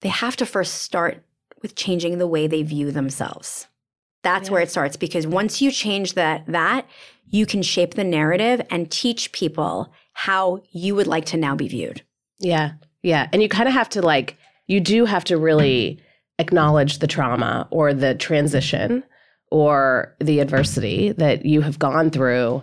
they 0.00 0.08
have 0.08 0.36
to 0.36 0.46
first 0.46 0.82
start 0.82 1.25
with 1.62 1.74
changing 1.74 2.18
the 2.18 2.26
way 2.26 2.46
they 2.46 2.62
view 2.62 2.90
themselves. 2.92 3.66
That's 4.22 4.48
Yeah. 4.48 4.52
where 4.54 4.62
it 4.62 4.70
starts 4.70 4.96
because 4.96 5.26
once 5.26 5.60
you 5.62 5.70
change 5.70 6.14
that 6.14 6.44
that 6.46 6.86
you 7.30 7.46
can 7.46 7.62
shape 7.62 7.94
the 7.94 8.04
narrative 8.04 8.60
and 8.70 8.90
teach 8.90 9.32
people 9.32 9.92
how 10.12 10.62
you 10.70 10.94
would 10.94 11.06
like 11.06 11.26
to 11.26 11.36
now 11.36 11.54
be 11.56 11.68
viewed. 11.68 12.02
Yeah. 12.38 12.72
Yeah. 13.02 13.28
And 13.32 13.42
you 13.42 13.48
kind 13.48 13.68
of 13.68 13.74
have 13.74 13.88
to 13.90 14.02
like, 14.02 14.36
you 14.66 14.80
do 14.80 15.04
have 15.04 15.24
to 15.24 15.36
really 15.36 16.00
acknowledge 16.38 16.98
the 16.98 17.06
trauma 17.06 17.66
or 17.70 17.94
the 17.94 18.14
transition 18.14 19.02
or 19.50 20.14
the 20.20 20.40
adversity 20.40 21.12
that 21.12 21.44
you 21.46 21.60
have 21.60 21.78
gone 21.78 22.10
through 22.10 22.62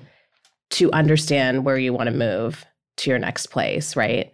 to 0.71 0.91
understand 0.91 1.65
where 1.65 1.77
you 1.77 1.93
want 1.93 2.07
to 2.07 2.15
move 2.15 2.65
to 2.97 3.09
your 3.09 3.19
next 3.19 3.47
place, 3.47 3.95
right? 3.95 4.32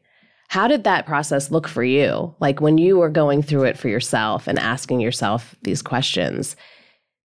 How 0.50 0.68
did 0.68 0.84
that 0.84 1.06
process 1.06 1.51
look 1.51 1.68
for 1.68 1.84
you? 1.84 2.36
Like 2.39 2.60
when 2.62 2.77
you 2.77 2.98
were 2.98 3.10
going 3.10 3.41
through 3.41 3.63
it 3.63 3.77
for 3.77 3.88
yourself 3.88 4.48
and 4.48 4.60
asking 4.60 5.00
yourself 5.00 5.56
these 5.63 5.82
questions, 5.82 6.56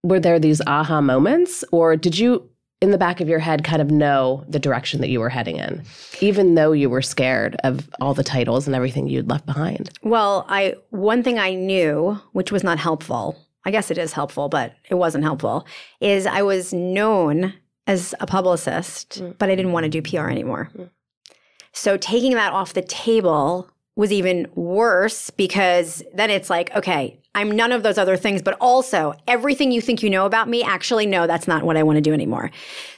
were 0.02 0.20
there 0.20 0.38
these 0.38 0.60
aha 0.66 1.00
moments 1.00 1.64
or 1.72 1.96
did 1.96 2.16
you 2.18 2.48
in 2.80 2.92
the 2.92 2.98
back 2.98 3.20
of 3.20 3.28
your 3.28 3.40
head 3.40 3.64
kind 3.64 3.82
of 3.82 3.90
know 3.90 4.44
the 4.48 4.60
direction 4.60 5.00
that 5.00 5.08
you 5.08 5.18
were 5.18 5.28
heading 5.28 5.56
in 5.56 5.82
even 6.20 6.54
though 6.54 6.70
you 6.70 6.88
were 6.88 7.02
scared 7.02 7.56
of 7.64 7.90
all 8.00 8.14
the 8.14 8.22
titles 8.22 8.68
and 8.68 8.76
everything 8.76 9.08
you'd 9.08 9.28
left 9.28 9.44
behind 9.44 9.90
Well, 10.04 10.46
I 10.48 10.76
one 10.90 11.24
thing 11.24 11.40
I 11.40 11.54
knew, 11.54 12.20
which 12.32 12.52
was 12.52 12.62
not 12.62 12.78
helpful. 12.78 13.36
I 13.64 13.72
guess 13.72 13.90
it 13.90 13.98
is 13.98 14.12
helpful, 14.12 14.48
but 14.48 14.74
it 14.88 14.94
wasn't 14.94 15.24
helpful. 15.24 15.66
Is 16.00 16.24
I 16.26 16.42
was 16.42 16.72
known 16.72 17.54
as 17.88 18.14
a 18.20 18.26
publicist, 18.26 19.20
Mm. 19.20 19.36
but 19.38 19.50
I 19.50 19.56
didn't 19.56 19.72
want 19.72 19.84
to 19.84 19.90
do 19.90 20.00
PR 20.00 20.28
anymore. 20.30 20.70
Mm. 20.76 20.90
So 21.72 21.96
taking 21.96 22.34
that 22.34 22.52
off 22.52 22.74
the 22.74 22.82
table 22.82 23.70
was 23.96 24.12
even 24.12 24.46
worse 24.54 25.30
because 25.30 26.02
then 26.14 26.30
it's 26.30 26.48
like, 26.48 26.74
okay, 26.76 27.18
I'm 27.34 27.50
none 27.50 27.72
of 27.72 27.82
those 27.82 27.98
other 27.98 28.16
things, 28.16 28.42
but 28.42 28.56
also 28.60 29.14
everything 29.26 29.72
you 29.72 29.80
think 29.80 30.02
you 30.02 30.10
know 30.10 30.24
about 30.24 30.48
me, 30.48 30.62
actually, 30.62 31.04
no, 31.06 31.26
that's 31.26 31.48
not 31.48 31.64
what 31.64 31.76
I 31.76 31.82
want 31.82 31.96
to 31.96 32.00
do 32.00 32.12
anymore. 32.12 32.50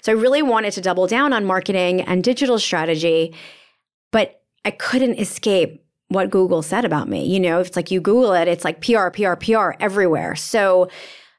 So 0.03 0.13
I 0.13 0.15
really 0.15 0.43
wanted 0.43 0.73
to 0.75 0.81
double 0.81 1.07
down 1.07 1.33
on 1.33 1.45
marketing 1.45 2.03
and 2.03 2.23
digital 2.23 2.59
strategy, 2.59 3.35
but 4.13 4.43
I 4.65 4.71
couldn't 4.71 5.19
escape 5.19 5.85
what 6.09 6.31
Google 6.31 6.63
said 6.63 6.85
about 6.85 7.09
me. 7.09 7.25
You 7.25 7.41
know, 7.41 7.61
it's 7.61 7.77
like 7.77 7.91
you 7.91 8.01
Google 8.01 8.33
it, 8.33 8.49
it's 8.49 8.65
like 8.65 8.81
PR, 8.81 9.09
PR, 9.09 9.35
PR 9.37 9.73
everywhere. 9.81 10.37
So 10.37 10.91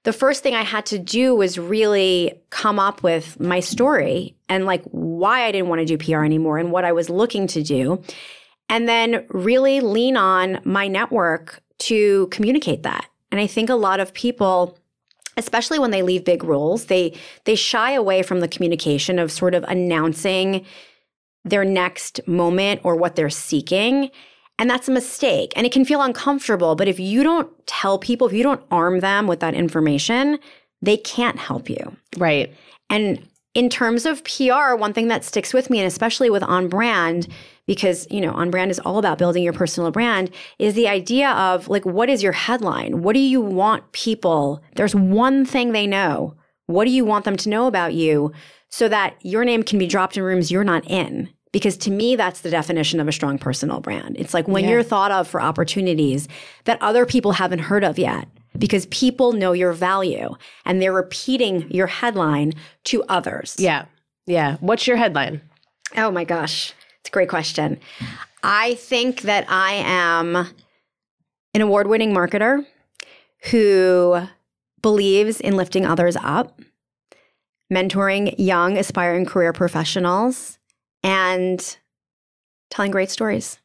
the 0.04 0.14
first 0.14 0.42
thing 0.42 0.56
I 0.56 0.64
had 0.64 0.86
to 0.88 1.00
do 1.00 1.36
was 1.36 1.60
really 1.60 2.34
come 2.50 2.80
up 2.80 3.04
with 3.04 3.40
my 3.40 3.60
story 3.60 4.36
and 4.50 4.66
like 4.66 4.84
why 4.86 5.44
I 5.44 5.52
didn't 5.52 5.70
want 5.70 5.80
to 5.80 5.86
do 5.86 5.98
PR 5.98 6.24
anymore 6.24 6.58
and 6.58 6.72
what 6.72 6.86
I 6.86 6.92
was 6.92 7.10
looking 7.10 7.48
to 7.48 7.62
do. 7.62 8.02
And 8.68 8.88
then 8.88 9.26
really 9.30 9.80
lean 9.82 10.18
on 10.18 10.62
my 10.64 10.88
network 10.88 11.62
to 11.80 12.28
communicate 12.28 12.84
that. 12.84 13.06
And 13.32 13.40
I 13.40 13.48
think 13.48 13.70
a 13.70 13.76
lot 13.76 14.00
of 14.00 14.14
people 14.14 14.78
especially 15.38 15.80
when 15.80 15.92
they 15.92 16.02
leave 16.02 16.26
big 16.26 16.44
roles, 16.44 16.86
they 16.86 17.18
they 17.46 17.56
shy 17.56 17.94
away 17.94 18.22
from 18.22 18.42
the 18.42 18.48
communication 18.48 19.18
of 19.18 19.32
sort 19.32 19.56
of 19.56 19.64
announcing 19.68 20.66
their 21.44 21.66
next 21.66 22.20
moment 22.28 22.82
or 22.84 22.96
what 22.96 23.16
they're 23.16 23.30
seeking. 23.30 24.12
And 24.62 24.70
that's 24.70 24.88
a 24.88 24.92
mistake. 24.92 25.54
And 25.56 25.66
it 25.66 25.72
can 25.72 25.84
feel 25.84 26.04
uncomfortable. 26.04 26.76
But 26.76 26.88
if 26.88 27.00
you 27.00 27.24
don't 27.24 27.50
tell 27.66 27.98
people, 27.98 28.28
if 28.28 28.34
you 28.34 28.44
don't 28.44 28.64
arm 28.70 29.00
them 29.00 29.26
with 29.26 29.40
that 29.40 29.56
information, 29.56 30.38
they 30.84 30.98
can't 30.98 31.40
help 31.40 31.68
you. 31.68 31.98
right 32.18 32.54
And 32.92 33.28
in 33.56 33.70
terms 33.70 34.06
of 34.06 34.24
PR, 34.24 34.76
one 34.76 34.94
thing 34.94 35.08
that 35.08 35.26
sticks 35.26 35.52
with 35.52 35.72
me, 35.72 35.80
and 35.80 35.88
especially 35.88 36.30
with 36.30 36.44
on 36.44 36.70
brand, 36.70 37.28
because 37.66 38.08
you 38.12 38.22
know, 38.22 38.34
on 38.34 38.52
brand 38.52 38.70
is 38.70 38.80
all 38.80 39.00
about 39.00 39.18
building 39.18 39.42
your 39.42 39.52
personal 39.52 39.90
brand, 39.90 40.30
is 40.60 40.76
the 40.76 40.88
idea 40.88 41.32
of 41.32 41.68
like, 41.68 41.84
what 41.84 42.08
is 42.08 42.22
your 42.22 42.32
headline? 42.32 43.02
What 43.02 43.14
do 43.14 43.20
you 43.20 43.42
want 43.42 43.92
people? 43.94 44.62
There's 44.76 44.94
one 44.94 45.44
thing 45.44 45.72
they 45.72 45.88
know. 45.88 46.36
What 46.68 46.86
do 46.86 46.92
you 46.92 47.04
want 47.04 47.26
them 47.26 47.36
to 47.38 47.50
know 47.50 47.66
about 47.66 47.96
you 47.96 48.32
so 48.70 48.88
that 48.90 49.16
your 49.24 49.44
name 49.44 49.64
can 49.64 49.80
be 49.80 49.88
dropped 49.88 50.18
in 50.18 50.24
rooms 50.24 50.52
you're 50.52 50.64
not 50.64 50.88
in? 50.88 51.30
Because 51.52 51.76
to 51.80 51.92
me, 51.92 52.16
that's 52.16 52.42
the 52.42 52.50
definition 52.50 53.00
of 53.00 53.08
a 53.08 53.12
strong 53.12 53.38
personal 53.38 53.80
brand. 53.82 54.16
It's 54.18 54.34
like 54.34 54.48
when 54.48 54.64
Yeah. 54.64 54.70
you're 54.72 54.84
thought 54.84 55.12
of 55.12 55.28
for 55.28 55.42
opportunities 55.42 56.28
that 56.64 56.82
other 56.82 57.06
people 57.06 57.34
haven't 57.34 57.60
heard 57.60 57.84
of 57.84 58.00
yet 58.00 58.28
because 58.58 58.86
people 58.88 59.34
know 59.34 59.52
your 59.52 59.74
value 59.74 60.36
and 60.66 60.82
they're 60.82 60.94
repeating 60.94 61.70
your 61.72 61.88
headline 61.88 62.54
to 62.86 63.04
others. 63.10 63.56
yeah 63.60 63.86
yeah 64.28 64.58
what's 64.60 64.86
your 64.88 64.98
headline 64.98 65.42
Oh 65.98 66.10
my 66.10 66.24
gosh. 66.24 66.74
It's 67.02 67.10
a 67.10 67.12
great 67.12 67.28
question. 67.28 67.80
I 68.44 68.76
think 68.76 69.24
that 69.24 69.46
I 69.50 69.74
am 69.74 70.36
an 71.54 71.62
award 71.62 71.88
winning 71.88 72.14
marketer 72.14 72.66
who 73.50 74.22
believes 74.82 75.42
in 75.42 75.58
lifting 75.58 75.86
others 75.86 76.16
up, 76.16 76.60
mentoring 77.72 78.36
young, 78.38 78.78
aspiring 78.78 79.26
career 79.26 79.52
professionals, 79.54 80.60
and 81.04 81.78
telling 82.70 82.92
great 82.92 83.10
stories. 83.10 83.60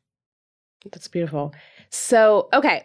That's 0.91 1.09
beautiful. 1.09 1.55
So, 1.91 2.49
okay, 2.53 2.85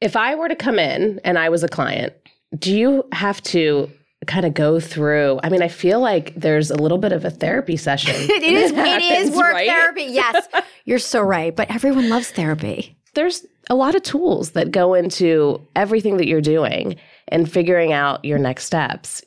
if 0.00 0.16
I 0.16 0.34
were 0.34 0.48
to 0.48 0.56
come 0.56 0.78
in 0.78 1.20
and 1.24 1.38
I 1.38 1.48
was 1.48 1.62
a 1.62 1.68
client, 1.68 2.14
do 2.58 2.74
you 2.74 3.04
have 3.12 3.42
to 3.44 3.90
kind 4.26 4.46
of 4.46 4.54
go 4.54 4.80
through? 4.80 5.40
I 5.42 5.48
mean, 5.48 5.62
I 5.62 5.68
feel 5.68 6.00
like 6.00 6.34
there's 6.34 6.70
a 6.70 6.76
little 6.76 6.98
bit 6.98 7.12
of 7.12 7.24
a 7.24 7.30
therapy 7.30 7.76
session. 7.76 8.14
It 8.30 8.42
is, 8.42 8.72
that 8.74 9.00
it 9.00 9.04
is 9.04 9.10
happens, 9.10 9.36
work 9.36 9.52
right? 9.52 9.68
therapy. 9.68 10.04
Yes, 10.04 10.46
you're 10.84 10.98
so 10.98 11.20
right. 11.20 11.54
But 11.54 11.70
everyone 11.70 12.08
loves 12.08 12.30
therapy. 12.30 12.96
There's 13.14 13.46
a 13.70 13.74
lot 13.74 13.94
of 13.94 14.02
tools 14.02 14.50
that 14.52 14.70
go 14.70 14.94
into 14.94 15.66
everything 15.74 16.18
that 16.18 16.28
you're 16.28 16.40
doing 16.40 16.96
and 17.28 17.50
figuring 17.50 17.92
out 17.92 18.24
your 18.24 18.38
next 18.38 18.64
steps. 18.64 19.22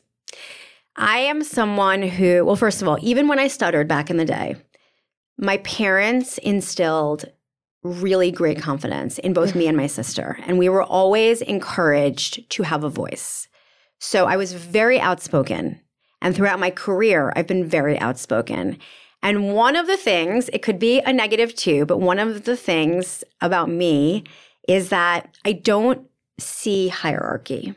I 1.00 1.20
am 1.20 1.44
someone 1.44 2.04
who, 2.04 2.44
well, 2.44 2.58
first 2.58 2.82
of 2.82 2.88
all, 2.88 2.98
even 3.02 3.30
when 3.30 3.40
I 3.40 3.48
stuttered 3.48 3.88
back 3.88 4.10
in 4.10 4.18
the 4.18 4.26
day, 4.26 4.58
my 5.38 5.58
parents 5.58 6.38
instilled 6.40 7.24
really 7.84 8.32
great 8.32 8.60
confidence 8.62 9.18
in 9.20 9.32
both 9.32 9.56
me 9.56 9.68
and 9.68 9.78
my 9.78 9.88
sister. 9.88 10.38
And 10.46 10.60
we 10.60 10.68
were 10.68 10.84
always 10.84 11.42
encouraged 11.42 12.50
to 12.50 12.64
have 12.64 12.84
a 12.84 12.90
voice. 12.90 13.48
So 14.00 14.26
I 14.26 14.36
was 14.36 14.52
very 14.52 15.00
outspoken. 15.00 15.80
And 16.22 16.36
throughout 16.36 16.60
my 16.60 16.70
career, 16.70 17.32
I've 17.34 17.48
been 17.48 17.66
very 17.66 17.98
outspoken. 18.00 18.78
And 19.24 19.54
one 19.54 19.78
of 19.78 19.88
the 19.88 19.96
things, 19.96 20.50
it 20.52 20.62
could 20.62 20.80
be 20.80 21.00
a 21.00 21.14
negative 21.14 21.56
too, 21.56 21.86
but 21.86 22.02
one 22.02 22.20
of 22.20 22.44
the 22.44 22.58
things 22.58 23.24
about 23.40 23.70
me 23.70 24.26
is 24.68 24.90
that 24.90 25.38
I 25.46 25.54
don't 25.54 26.06
see 26.38 26.90
hierarchy. 26.90 27.74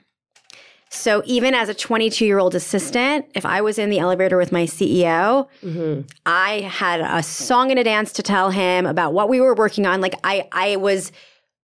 So 0.93 1.23
even 1.25 1.55
as 1.55 1.69
a 1.69 1.75
22 1.75 2.27
year 2.27 2.39
old 2.39 2.55
assistant, 2.55 3.27
if 3.35 3.47
I 3.47 3.63
was 3.63 3.79
in 3.79 3.89
the 3.89 3.99
elevator 3.99 4.37
with 4.37 4.53
my 4.53 4.65
CEO, 4.65 5.49
Mm-hmm. 5.63 6.03
I 6.27 6.61
had 6.61 7.01
a 7.01 7.23
song 7.23 7.71
and 7.71 7.79
a 7.79 7.85
dance 7.85 8.13
to 8.13 8.23
tell 8.23 8.51
him 8.51 8.85
about 8.85 9.13
what 9.15 9.29
we 9.29 9.41
were 9.41 9.55
working 9.55 9.87
on. 9.87 10.01
Like 10.01 10.15
I, 10.25 10.49
I 10.53 10.77
was 10.77 11.13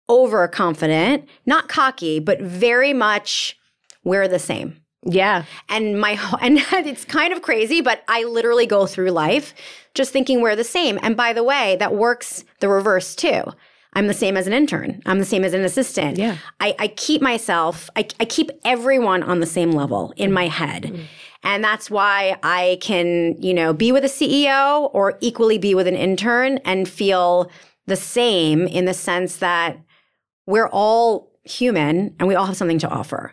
overconfident, 0.09 1.29
not 1.47 1.69
cocky, 1.69 2.21
but 2.21 2.41
very 2.41 2.93
much 2.93 3.59
we're 4.05 4.29
the 4.29 4.39
same. 4.39 4.81
Yeah. 5.05 5.45
And 5.69 6.01
my 6.01 6.19
and 6.41 6.59
it's 6.87 7.05
kind 7.05 7.33
of 7.33 7.43
crazy, 7.43 7.81
but 7.81 8.03
I 8.09 8.25
literally 8.25 8.67
go 8.67 8.87
through 8.87 9.11
life 9.11 9.55
just 9.95 10.13
thinking 10.13 10.41
we're 10.41 10.57
the 10.57 10.65
same. 10.65 10.99
And 11.03 11.17
by 11.17 11.33
the 11.33 11.45
way, 11.45 11.77
that 11.77 11.95
works 11.95 12.45
the 12.61 12.69
reverse 12.69 13.15
too. 13.15 13.43
I'm 13.99 14.07
the 14.07 14.15
same 14.15 14.37
as 14.37 14.47
an 14.47 14.53
intern. 14.53 15.03
I'm 15.07 15.19
the 15.19 15.25
same 15.25 15.43
as 15.45 15.55
an 15.55 15.63
assistant. 15.65 16.19
Yeah. 16.19 16.37
I, 16.61 16.75
I 16.79 16.89
keep 16.89 17.21
myself, 17.21 17.91
I, 17.97 18.07
I 18.21 18.25
keep 18.25 18.51
everyone 18.65 19.23
on 19.25 19.41
the 19.41 19.47
same 19.47 19.73
level 19.73 20.13
in 20.17 20.33
my 20.33 20.47
head. 20.47 21.07
And 21.43 21.65
that's 21.65 21.91
why 21.91 22.37
I 22.43 22.79
can, 22.81 23.37
you 23.43 23.53
know, 23.55 23.73
be 23.73 23.91
with 23.93 24.05
a 24.05 24.09
CEO 24.09 24.91
or 24.93 25.17
equally 25.21 25.59
be 25.59 25.75
with 25.75 25.87
an 25.89 25.97
intern 25.97 26.59
and 26.65 26.89
feel 26.89 27.51
the 27.87 27.97
same 27.97 28.67
in 28.69 28.85
the 28.85 28.95
sense 28.95 29.37
that 29.39 29.79
we're 30.47 30.69
all 30.69 31.33
human 31.45 32.15
and 32.19 32.29
we 32.29 32.35
all 32.35 32.47
have 32.47 32.57
something 32.57 32.79
to 32.81 32.89
offer. 32.89 33.33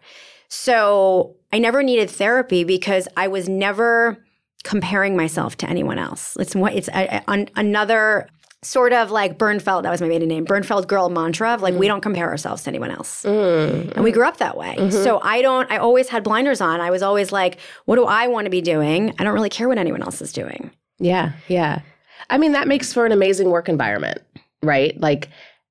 So 0.49 1.35
I 1.51 1.59
never 1.59 1.83
needed 1.83 2.09
therapy 2.09 2.63
because 2.63 3.07
I 3.17 3.27
was 3.27 3.47
never 3.49 4.17
comparing 4.63 5.15
myself 5.15 5.57
to 5.57 5.69
anyone 5.69 5.99
else. 5.99 6.35
It's 6.39 6.55
what 6.55 6.73
it's 6.73 6.87
a, 6.89 7.17
a- 7.17 7.23
an- 7.27 7.49
another 7.55 8.27
sort 8.65 8.93
of 8.93 9.11
like 9.11 9.37
Bernfeld. 9.37 9.83
That 9.83 9.91
was 9.91 10.01
my 10.01 10.07
maiden 10.07 10.27
name. 10.27 10.45
Bernfeld 10.45 10.87
girl 10.87 11.09
mantra 11.09 11.53
of 11.53 11.61
like 11.61 11.73
we 11.75 11.87
don't 11.87 12.01
compare 12.01 12.29
ourselves 12.29 12.63
to 12.63 12.69
anyone 12.69 12.91
else. 12.91 13.23
Mm. 13.23 13.91
And 13.93 14.03
we 14.03 14.11
grew 14.11 14.25
up 14.25 14.37
that 14.37 14.57
way. 14.57 14.89
So 14.89 15.19
I 15.21 15.41
don't. 15.41 15.69
I 15.71 15.77
always 15.77 16.09
had 16.09 16.23
blinders 16.23 16.61
on. 16.61 16.81
I 16.81 16.89
was 16.91 17.01
always 17.01 17.31
like, 17.31 17.59
what 17.85 17.95
do 17.95 18.05
I 18.05 18.27
want 18.27 18.45
to 18.45 18.49
be 18.49 18.61
doing? 18.61 19.13
I 19.19 19.23
don't 19.23 19.33
really 19.33 19.49
care 19.49 19.67
what 19.67 19.77
anyone 19.77 20.01
else 20.01 20.21
is 20.21 20.33
doing. 20.33 20.71
Yeah, 20.99 21.33
yeah. 21.47 21.81
I 22.29 22.37
mean, 22.37 22.53
that 22.53 22.67
makes 22.67 22.91
for 22.93 23.05
an 23.05 23.11
amazing 23.11 23.49
work 23.51 23.69
environment, 23.69 24.19
right? 24.63 24.99
Like 24.99 25.29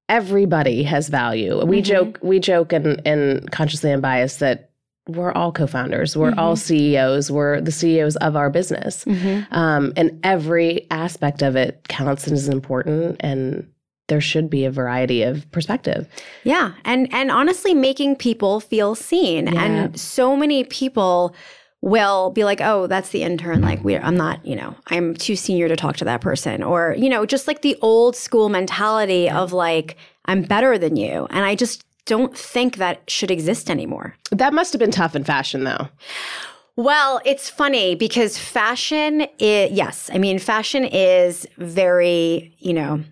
everybody 0.09 0.83
has 0.85 1.09
value. 1.09 1.65
We 1.65 1.81
Mhm. 1.81 1.85
joke, 1.85 2.19
we 2.23 2.39
joke, 2.39 2.73
and 2.73 3.01
and 3.07 3.51
consciously 3.51 3.91
unbiased 3.93 4.41
that 4.41 4.71
we're 5.07 5.33
all 5.33 5.53
co-founders. 5.53 6.17
We're 6.17 6.35
all 6.39 6.57
CEOs. 6.57 7.31
We're 7.31 7.61
the 7.61 7.73
CEOs 7.73 8.17
of 8.17 8.37
our 8.37 8.51
business, 8.51 9.05
um, 9.51 9.93
and 9.97 10.19
every 10.25 10.87
aspect 10.91 11.43
of 11.43 11.57
it 11.57 11.87
counts 11.89 12.27
and 12.27 12.37
is 12.37 12.49
important. 12.49 13.17
And 13.21 13.71
there 14.09 14.21
should 14.21 14.51
be 14.51 14.65
a 14.65 14.71
variety 14.71 15.23
of 15.23 15.51
perspective. 15.51 16.09
Yeah, 16.45 16.73
and 16.85 17.13
and 17.13 17.31
honestly, 17.31 17.75
making 17.75 18.17
people 18.17 18.61
feel 18.61 18.95
seen. 18.95 19.47
Yeah. 19.47 19.63
And 19.63 20.01
so 20.01 20.37
many 20.37 20.65
people 20.65 21.35
will 21.85 22.31
be 22.31 22.45
like, 22.45 22.63
oh, 22.63 22.87
that's 22.87 23.11
the 23.11 23.23
intern. 23.23 23.61
Like, 23.61 23.85
we, 23.85 23.95
I'm 23.95 24.17
not, 24.17 24.45
you 24.47 24.57
know, 24.57 24.75
I'm 24.87 25.13
too 25.13 25.37
senior 25.37 25.69
to 25.69 25.77
talk 25.77 25.99
to 25.99 26.05
that 26.07 26.23
person. 26.23 26.63
Or, 26.63 26.97
you 26.99 27.11
know, 27.11 27.27
just 27.27 27.47
like 27.47 27.61
the 27.61 27.77
old 27.83 28.17
school 28.17 28.49
mentality 28.49 29.29
of 29.29 29.53
like, 29.53 29.99
I'm 30.25 30.41
better 30.41 30.79
than 30.79 30.97
you. 30.97 31.27
And 31.29 31.45
I 31.45 31.55
just 31.55 31.85
don't 32.07 32.37
think 32.37 32.77
that 32.77 33.09
should 33.09 33.31
exist 33.31 33.71
anymore. 33.71 34.17
That 34.31 34.53
must 34.53 34.73
have 34.73 34.81
been 34.81 34.91
tough 34.91 35.17
in 35.17 35.25
fashion, 35.25 35.65
though. 35.65 35.89
Well, 36.77 37.21
it's 37.25 37.49
funny 37.49 37.95
because 37.95 38.37
fashion 38.37 39.27
is, 39.39 39.71
yes, 39.71 40.11
I 40.13 40.19
mean, 40.19 40.39
fashion 40.39 40.85
is 40.85 41.47
very, 41.57 42.55
you 42.59 42.75
know, 42.75 43.05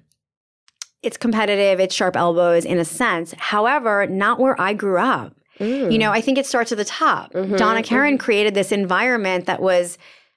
it's 1.03 1.17
competitive, 1.17 1.79
it's 1.81 1.95
sharp 1.95 2.17
elbows 2.17 2.65
in 2.65 2.79
a 2.79 2.85
sense. 2.85 3.35
However, 3.39 4.07
not 4.07 4.41
where 4.41 4.61
I 4.61 4.75
grew 4.75 4.99
up. 4.99 5.37
Mm. 5.59 5.93
You 5.93 5.99
know, 5.99 6.11
I 6.11 6.21
think 6.21 6.39
it 6.39 6.47
starts 6.47 6.73
at 6.73 6.79
the 6.79 6.85
top. 6.85 7.33
Mm-hmm, 7.33 7.57
Donna 7.57 7.83
Karan 7.83 8.15
mm-hmm. 8.15 8.25
created 8.25 8.55
this 8.55 8.73
environment 8.73 9.47
that 9.47 9.63
was 9.63 9.97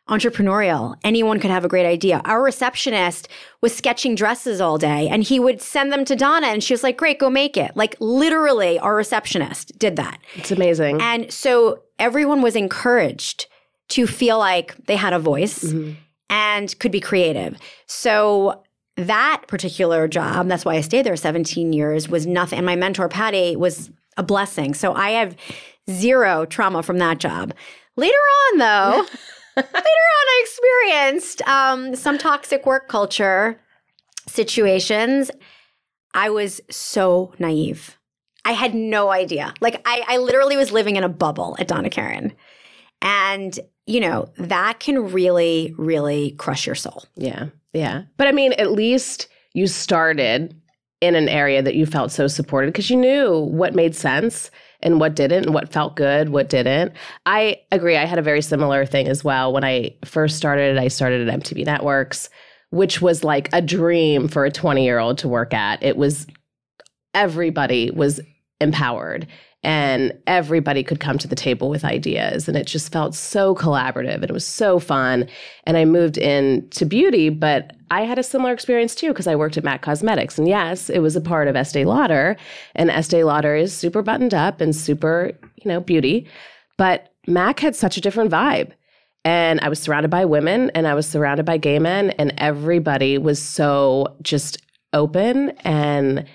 entrepreneurial. 0.09 0.95
Anyone 1.03 1.39
could 1.39 1.49
have 1.49 1.65
a 1.65 1.67
great 1.67 1.85
idea. 1.85 2.21
Our 2.25 2.43
receptionist 2.43 3.27
was 3.61 3.75
sketching 3.75 4.13
dresses 4.13 4.61
all 4.61 4.77
day 4.77 5.07
and 5.09 5.23
he 5.23 5.39
would 5.39 5.61
send 5.61 5.91
them 5.91 6.05
to 6.05 6.15
Donna 6.15 6.47
and 6.47 6.63
she 6.63 6.73
was 6.73 6.83
like, 6.83 6.97
great, 6.97 7.17
go 7.17 7.29
make 7.29 7.57
it. 7.57 7.75
Like 7.75 7.95
literally, 7.99 8.77
our 8.79 8.95
receptionist 8.95 9.77
did 9.79 9.95
that. 9.95 10.19
It's 10.35 10.51
amazing. 10.51 11.01
And 11.01 11.31
so 11.33 11.81
everyone 11.97 12.43
was 12.43 12.55
encouraged 12.55 13.47
to 13.89 14.05
feel 14.05 14.37
like 14.37 14.75
they 14.85 14.95
had 14.95 15.13
a 15.13 15.19
voice 15.19 15.63
mm-hmm. 15.63 15.93
and 16.29 16.77
could 16.79 16.91
be 16.91 16.99
creative. 16.99 17.57
So 17.87 18.63
that 18.97 19.43
particular 19.47 20.07
job, 20.07 20.47
that's 20.47 20.65
why 20.65 20.75
I 20.75 20.81
stayed 20.81 21.05
there 21.05 21.15
17 21.15 21.73
years, 21.73 22.09
was 22.09 22.27
nothing. 22.27 22.59
And 22.59 22.65
my 22.65 22.75
mentor, 22.75 23.09
Patty, 23.09 23.55
was 23.55 23.89
a 24.17 24.23
blessing. 24.23 24.73
So 24.73 24.93
I 24.93 25.11
have 25.11 25.35
zero 25.89 26.45
trauma 26.45 26.83
from 26.83 26.99
that 26.99 27.17
job. 27.19 27.53
Later 27.95 28.13
on, 28.13 28.57
though, 28.59 29.05
later 29.55 29.67
on, 29.69 30.25
I 30.27 30.43
experienced 30.43 31.41
um, 31.47 31.95
some 31.95 32.17
toxic 32.17 32.65
work 32.65 32.87
culture 32.87 33.61
situations. 34.27 35.31
I 36.13 36.29
was 36.29 36.61
so 36.69 37.33
naive. 37.39 37.97
I 38.45 38.51
had 38.51 38.73
no 38.75 39.09
idea. 39.09 39.53
Like, 39.59 39.81
I, 39.85 40.03
I 40.07 40.17
literally 40.17 40.55
was 40.55 40.71
living 40.71 40.95
in 40.95 41.03
a 41.03 41.09
bubble 41.09 41.55
at 41.59 41.67
Donna 41.67 41.89
Karan. 41.89 42.33
And, 43.01 43.59
you 43.85 43.99
know, 43.99 44.31
that 44.37 44.79
can 44.79 45.11
really, 45.11 45.73
really 45.77 46.31
crush 46.31 46.65
your 46.65 46.75
soul. 46.75 47.03
Yeah. 47.15 47.47
Yeah. 47.73 48.03
But 48.17 48.27
I 48.27 48.31
mean, 48.31 48.53
at 48.53 48.71
least 48.71 49.27
you 49.53 49.67
started 49.67 50.59
in 51.01 51.15
an 51.15 51.27
area 51.27 51.61
that 51.61 51.75
you 51.75 51.85
felt 51.85 52.11
so 52.11 52.27
supported 52.27 52.67
because 52.67 52.89
you 52.89 52.95
knew 52.95 53.39
what 53.39 53.75
made 53.75 53.95
sense 53.95 54.49
and 54.81 54.99
what 54.99 55.15
didn't 55.15 55.45
and 55.45 55.53
what 55.53 55.71
felt 55.71 55.95
good, 55.95 56.29
what 56.29 56.49
didn't. 56.49 56.93
I 57.25 57.61
agree. 57.71 57.97
I 57.97 58.05
had 58.05 58.19
a 58.19 58.23
very 58.23 58.41
similar 58.41 58.85
thing 58.85 59.07
as 59.07 59.23
well. 59.23 59.53
When 59.53 59.63
I 59.63 59.95
first 60.05 60.37
started, 60.37 60.77
I 60.77 60.87
started 60.87 61.27
at 61.27 61.39
MTV 61.39 61.65
Networks, 61.65 62.29
which 62.69 63.01
was 63.01 63.23
like 63.23 63.49
a 63.53 63.61
dream 63.61 64.27
for 64.27 64.45
a 64.45 64.51
20 64.51 64.83
year 64.83 64.99
old 64.99 65.17
to 65.19 65.27
work 65.27 65.53
at. 65.53 65.81
It 65.83 65.97
was 65.97 66.27
everybody 67.13 67.91
was 67.91 68.19
empowered 68.59 69.27
and 69.63 70.13
everybody 70.27 70.83
could 70.83 70.99
come 70.99 71.17
to 71.17 71.27
the 71.27 71.35
table 71.35 71.69
with 71.69 71.83
ideas 71.83 72.47
and 72.47 72.55
it 72.55 72.67
just 72.67 72.91
felt 72.91 73.15
so 73.15 73.55
collaborative 73.55 74.15
and 74.15 74.25
it 74.25 74.31
was 74.31 74.45
so 74.45 74.79
fun 74.79 75.27
and 75.65 75.75
i 75.75 75.83
moved 75.83 76.17
into 76.17 76.85
beauty 76.85 77.29
but 77.29 77.74
i 77.91 78.01
had 78.01 78.19
a 78.19 78.23
similar 78.23 78.53
experience 78.53 78.95
too 78.95 79.09
because 79.09 79.27
i 79.27 79.35
worked 79.35 79.57
at 79.57 79.63
mac 79.63 79.81
cosmetics. 79.81 80.37
And 80.37 80.47
yes 80.47 80.89
it 80.89 80.99
was 80.99 81.15
a 81.15 81.21
part 81.21 81.47
of 81.47 81.55
estee 81.55 81.85
lauder. 81.85 82.35
And 82.75 82.89
estee 82.89 83.23
lauder 83.23 83.55
is 83.55 83.75
super 83.75 84.01
buttoned 84.01 84.33
up 84.33 84.61
and 84.61 84.75
super 84.75 85.31
you 85.63 85.69
know 85.69 85.79
beauty. 85.79 86.27
But 86.77 87.13
mac 87.27 87.59
had 87.59 87.75
such 87.75 87.97
a 87.97 88.01
different 88.01 88.31
vibe. 88.31 88.71
And 89.23 89.59
i 89.61 89.69
was 89.69 89.79
surrounded 89.79 90.09
by 90.09 90.25
women 90.25 90.71
and 90.71 90.87
i 90.87 90.93
was 90.93 91.07
surrounded 91.07 91.45
by 91.45 91.57
gay 91.57 91.79
men 91.79 92.11
and 92.11 92.33
everybody 92.37 93.17
was 93.17 93.41
so 93.41 94.15
just 94.21 94.57
open 94.93 95.49
and 95.63 96.25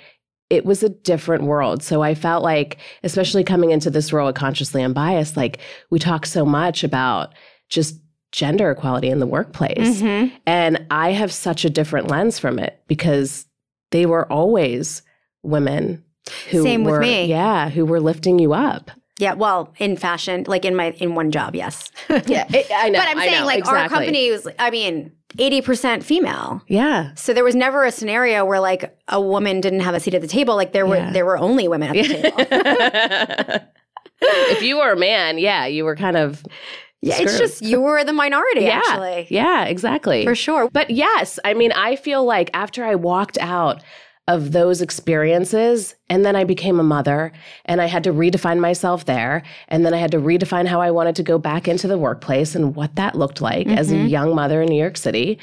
it 0.51 0.65
was 0.65 0.83
a 0.83 0.89
different 0.89 1.45
world. 1.45 1.83
So 1.83 2.03
I 2.03 2.15
felt 2.15 2.43
like, 2.43 2.79
especially 3.05 3.45
coming 3.45 3.71
into 3.71 3.89
this 3.89 4.13
role 4.13 4.29
at 4.29 4.35
Consciously 4.35 4.83
Unbiased, 4.83 5.37
like 5.37 5.61
we 5.91 6.01
talk 6.01 6.27
so 6.27 6.45
much 6.45 6.83
about 6.83 7.33
just 7.69 8.01
gender 8.33 8.71
equality 8.71 9.09
in 9.09 9.19
the 9.19 9.27
workplace. 9.27 10.01
Mm-hmm. 10.01 10.35
And 10.47 10.87
I 10.91 11.13
have 11.13 11.33
such 11.33 11.65
a 11.65 11.71
different 11.71 12.09
lens 12.09 12.39
from 12.39 12.59
it 12.59 12.81
because 12.87 13.47
they 13.91 14.07
were 14.07 14.31
always 14.31 15.03
women 15.43 16.05
who 16.51 16.63
Same 16.63 16.85
were, 16.85 16.93
with 16.93 17.01
me. 17.01 17.27
Yeah, 17.27 17.71
who 17.71 17.85
were 17.85 18.01
lifting 18.01 18.39
you 18.39 18.53
up. 18.53 18.91
Yeah, 19.19 19.35
well, 19.35 19.75
in 19.79 19.97
fashion, 19.97 20.45
like 20.47 20.65
in 20.65 20.75
my 20.75 20.93
in 20.93 21.15
one 21.15 21.31
job, 21.31 21.55
yes. 21.55 21.91
yeah, 22.09 22.47
it, 22.49 22.71
I 22.75 22.89
know. 22.91 22.99
But 22.99 23.09
I'm 23.09 23.19
saying, 23.19 23.41
know, 23.41 23.47
like, 23.47 23.59
exactly. 23.59 23.83
our 23.83 23.89
company 23.89 24.31
was. 24.31 24.49
I 24.59 24.71
mean, 24.71 25.13
80% 25.37 26.03
female. 26.03 26.63
Yeah. 26.69 27.15
So 27.15 27.35
there 27.35 27.45
was 27.45 27.55
never 27.55 27.85
a 27.85 27.93
scenario 27.93 28.45
where 28.45 28.61
like 28.61 28.97
a 29.09 29.21
woman 29.21 29.61
didn't 29.61 29.81
have 29.81 29.95
a 29.95 30.01
seat 30.01 30.15
at 30.15 30.23
the 30.23 30.29
table. 30.29 30.57
Like 30.57 30.73
there 30.73 30.87
were 30.87 30.97
yeah. 30.97 31.13
there 31.13 31.25
were 31.25 31.39
only 31.39 31.69
women 31.69 31.91
at 31.91 31.95
the 31.95 32.15
table. 33.59 33.67
if 34.23 34.63
you 34.63 34.79
were 34.79 34.93
a 34.93 34.97
man, 34.97 35.39
yeah, 35.39 35.67
you 35.67 35.85
were 35.85 35.97
kind 35.97 36.17
of 36.17 36.43
yeah, 37.03 37.15
Screwed. 37.15 37.29
it's 37.29 37.39
just 37.39 37.63
you 37.63 37.81
were 37.81 38.05
the 38.05 38.13
minority, 38.13 38.61
yeah, 38.65 38.83
actually. 38.85 39.27
Yeah, 39.31 39.65
exactly. 39.65 40.25
For 40.25 40.35
sure. 40.35 40.69
But 40.71 40.91
yes, 40.91 41.39
I 41.45 41.55
mean, 41.55 41.73
I 41.73 41.97
feel 41.97 42.25
like 42.25 42.51
after 42.55 42.85
I 42.85 42.95
walked 42.95 43.39
out 43.39 43.83
of 44.31 44.53
those 44.53 44.81
experiences. 44.81 45.97
And 46.09 46.25
then 46.25 46.37
I 46.37 46.45
became 46.45 46.79
a 46.79 46.85
mother 46.85 47.33
and 47.65 47.81
I 47.81 47.87
had 47.87 48.05
to 48.05 48.13
redefine 48.13 48.61
myself 48.61 49.05
there. 49.05 49.43
And 49.67 49.85
then 49.85 49.93
I 49.93 49.97
had 49.99 50.13
to 50.13 50.19
redefine 50.19 50.69
how 50.69 50.81
I 50.81 50.93
wanted 50.93 51.17
to 51.17 51.25
go 51.25 51.37
back 51.37 51.67
into 51.67 51.89
the 51.89 51.99
workplace 51.99 52.55
and 52.55 52.77
what 52.77 52.95
that 52.95 53.17
looked 53.17 53.41
like 53.41 53.67
mm-hmm. 53.67 53.79
as 53.79 53.91
a 53.91 53.97
mm-hmm. 53.97 54.07
young 54.07 54.35
mother 54.37 54.63
in 54.63 54.69
New 54.69 54.81
York 54.81 54.97
City. 54.97 55.41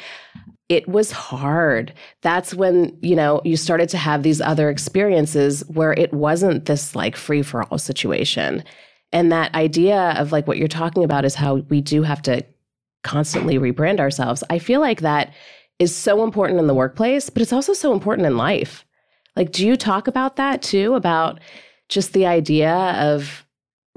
It 0.70 0.88
was 0.88 1.12
hard. 1.12 1.94
That's 2.22 2.54
when, 2.54 2.98
you 3.02 3.16
know, 3.16 3.42
you 3.44 3.58
started 3.58 3.90
to 3.90 3.98
have 3.98 4.24
these 4.24 4.40
other 4.40 4.70
experiences 4.70 5.66
where 5.68 5.92
it 5.94 6.14
wasn't 6.14 6.66
this 6.66 6.96
like 6.96 7.18
free 7.18 7.42
for 7.42 7.64
all 7.64 7.78
situation. 7.78 8.64
And 9.12 9.32
that 9.32 9.54
idea 9.56 10.14
of 10.18 10.32
like 10.32 10.48
what 10.48 10.58
you're 10.58 10.68
talking 10.68 11.04
about 11.04 11.26
is 11.26 11.36
how 11.36 11.56
we 11.70 11.82
do 11.82 12.04
have 12.04 12.22
to 12.24 12.46
constantly 13.04 13.58
rebrand 13.58 14.00
ourselves. 14.00 14.44
I 14.50 14.60
feel 14.60 14.82
like 14.82 15.02
that 15.02 15.34
is 15.80 15.96
so 15.96 16.24
important 16.24 16.60
in 16.60 16.68
the 16.68 16.74
workplace, 16.74 17.30
but 17.30 17.42
it's 17.42 17.54
also 17.54 17.74
so 17.74 17.94
important 17.94 18.26
in 18.26 18.38
life. 18.38 18.84
Like, 19.36 19.52
do 19.52 19.66
you 19.66 19.78
talk 19.78 20.08
about 20.08 20.36
that 20.38 20.62
too? 20.62 20.96
About 20.96 21.40
just 21.90 22.14
the 22.14 22.26
idea 22.26 22.74
of 22.74 23.46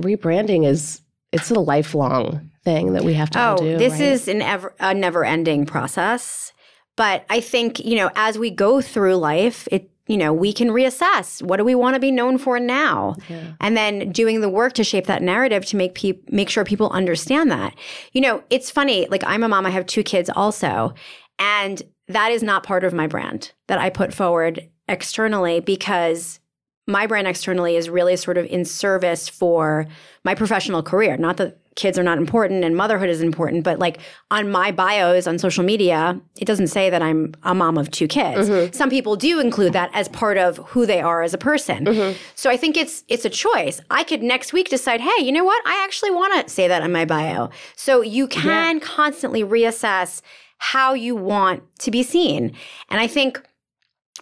rebranding 0.01 0.67
is 0.67 1.01
it's 1.33 1.51
a 1.51 1.59
lifelong 1.59 2.51
thing 2.65 2.93
that 2.93 3.05
we 3.05 3.15
have 3.15 3.31
to 3.31 3.51
oh, 3.51 3.57
do. 3.57 3.79
This 3.79 3.95
right? 3.95 4.03
is 4.03 4.29
an 4.29 4.43
ever 4.43 4.75
a 4.79 4.95
never 4.95 5.25
ending 5.25 5.67
process. 5.67 6.53
But 6.97 7.25
I 7.31 7.41
think, 7.41 7.81
you 7.81 7.97
know, 7.97 8.11
as 8.15 8.39
we 8.39 8.51
go 8.51 8.81
through 8.83 9.17
life, 9.17 9.67
it 9.71 9.91
you 10.11 10.17
know, 10.17 10.33
we 10.33 10.53
can 10.53 10.71
reassess 10.71 11.41
what 11.41 11.59
do 11.59 11.65
we 11.65 11.77
want 11.77 11.95
to 11.95 12.01
be 12.01 12.11
known 12.11 12.37
for 12.37 12.59
now, 12.59 13.15
yeah. 13.29 13.53
and 13.61 13.77
then 13.77 14.11
doing 14.11 14.41
the 14.41 14.49
work 14.49 14.73
to 14.73 14.83
shape 14.83 15.07
that 15.07 15.23
narrative 15.23 15.65
to 15.67 15.77
make 15.77 15.95
people 15.95 16.21
make 16.33 16.51
sure 16.51 16.65
people 16.65 16.91
understand 16.91 17.49
that. 17.53 17.77
You 18.11 18.21
know, 18.21 18.43
it's 18.51 18.73
funny. 18.73 19.07
Like 19.07 19.23
I'm 19.25 19.45
a 19.45 19.49
mom. 19.49 19.67
I 19.67 19.71
have 19.71 19.87
two 19.87 20.03
kids 20.03 20.29
also, 20.29 20.95
and 21.39 21.81
that 22.09 22.33
is 22.33 22.43
not 22.43 22.65
part 22.65 22.83
of 22.83 22.93
my 22.93 23.07
brand 23.07 23.53
that 23.69 23.79
I 23.79 23.89
put 23.89 24.13
forward 24.13 24.69
externally 24.89 25.61
because 25.61 26.41
my 26.89 27.07
brand 27.07 27.29
externally 27.29 27.77
is 27.77 27.89
really 27.89 28.17
sort 28.17 28.37
of 28.37 28.47
in 28.47 28.65
service 28.65 29.29
for 29.29 29.87
my 30.25 30.35
professional 30.35 30.83
career. 30.83 31.17
Not 31.19 31.37
that 31.37 31.61
kids 31.77 31.99
are 31.99 32.03
not 32.03 32.19
important 32.19 32.65
and 32.65 32.77
motherhood 32.77 33.09
is 33.09 33.23
important, 33.23 33.65
but 33.65 33.79
like 33.79 33.99
on 34.31 34.51
my 34.51 34.73
bios 34.73 35.27
on 35.27 35.39
social 35.39 35.65
media, 35.65 36.21
it 36.41 36.45
doesn't 36.45 36.67
say 36.67 36.91
that 36.91 37.01
I'm 37.01 37.35
a 37.43 37.55
mom 37.55 37.79
of 37.79 37.91
two 37.91 38.09
kids. 38.09 38.49
Mm-hmm. 38.49 38.73
Some 38.73 38.91
people 38.91 39.17
do 39.17 39.41
include 39.41 39.73
that 39.73 39.91
as 39.95 40.09
part 40.09 40.37
of 40.37 40.59
who 40.59 40.85
they 40.85 41.01
are 41.01 41.23
as 41.23 41.33
a 41.33 41.39
person. 41.39 41.85
Mm-hmm. 41.85 42.19
So 42.35 42.51
I 42.51 42.57
think 42.57 42.77
it's 42.77 43.05
it's 43.09 43.25
a 43.25 43.31
choice. 43.31 43.81
I 43.91 44.03
could 44.03 44.23
next 44.23 44.53
week 44.53 44.69
decide, 44.69 45.01
hey, 45.01 45.25
you 45.25 45.33
know 45.33 45.45
what? 45.45 45.65
I 45.67 45.83
actually 45.85 46.11
want 46.11 46.47
to 46.47 46.53
say 46.53 46.67
that 46.69 46.83
in 46.83 46.93
my 46.93 47.05
bio. 47.05 47.51
So 47.77 48.03
you 48.03 48.27
can 48.27 48.77
yeah. 48.77 48.85
constantly 48.85 49.45
reassess 49.45 50.23
how 50.59 50.93
you 50.93 51.17
want 51.17 51.63
to 51.79 51.91
be 51.91 52.03
seen. 52.03 52.53
And 52.91 53.01
I 53.01 53.07
think 53.07 53.41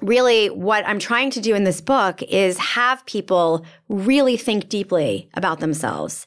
really 0.02 0.48
what 0.50 0.86
I'm 0.86 1.00
trying 1.00 1.30
to 1.30 1.40
do 1.40 1.54
in 1.54 1.64
this 1.64 1.80
book 1.80 2.22
is 2.22 2.56
have 2.58 3.04
people 3.06 3.64
really 3.88 4.36
think 4.36 4.68
deeply 4.68 5.28
about 5.34 5.58
themselves 5.58 6.26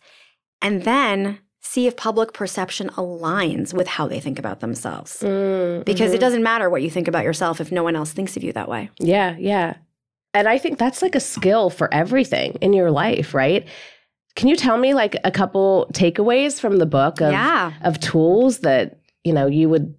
and 0.61 0.83
then 0.83 1.39
see 1.61 1.87
if 1.87 1.95
public 1.95 2.33
perception 2.33 2.89
aligns 2.89 3.73
with 3.73 3.87
how 3.87 4.07
they 4.07 4.19
think 4.19 4.39
about 4.39 4.59
themselves. 4.59 5.19
Mm, 5.21 5.85
because 5.85 6.07
mm-hmm. 6.07 6.15
it 6.15 6.19
doesn't 6.19 6.43
matter 6.43 6.69
what 6.69 6.81
you 6.81 6.89
think 6.89 7.07
about 7.07 7.23
yourself 7.23 7.61
if 7.61 7.71
no 7.71 7.83
one 7.83 7.95
else 7.95 8.11
thinks 8.11 8.35
of 8.35 8.43
you 8.43 8.51
that 8.53 8.67
way. 8.67 8.89
Yeah, 8.99 9.35
yeah. 9.37 9.75
And 10.33 10.47
I 10.47 10.57
think 10.57 10.79
that's 10.79 11.01
like 11.01 11.15
a 11.15 11.19
skill 11.19 11.69
for 11.69 11.93
everything 11.93 12.53
in 12.61 12.73
your 12.73 12.89
life, 12.89 13.33
right? 13.33 13.67
Can 14.35 14.47
you 14.47 14.55
tell 14.55 14.77
me 14.77 14.93
like 14.93 15.15
a 15.23 15.31
couple 15.31 15.89
takeaways 15.93 16.59
from 16.59 16.77
the 16.77 16.85
book 16.85 17.21
of 17.21 17.31
yeah. 17.31 17.73
of 17.81 17.99
tools 17.99 18.59
that, 18.59 18.99
you 19.23 19.33
know, 19.33 19.45
you 19.45 19.67
would 19.69 19.93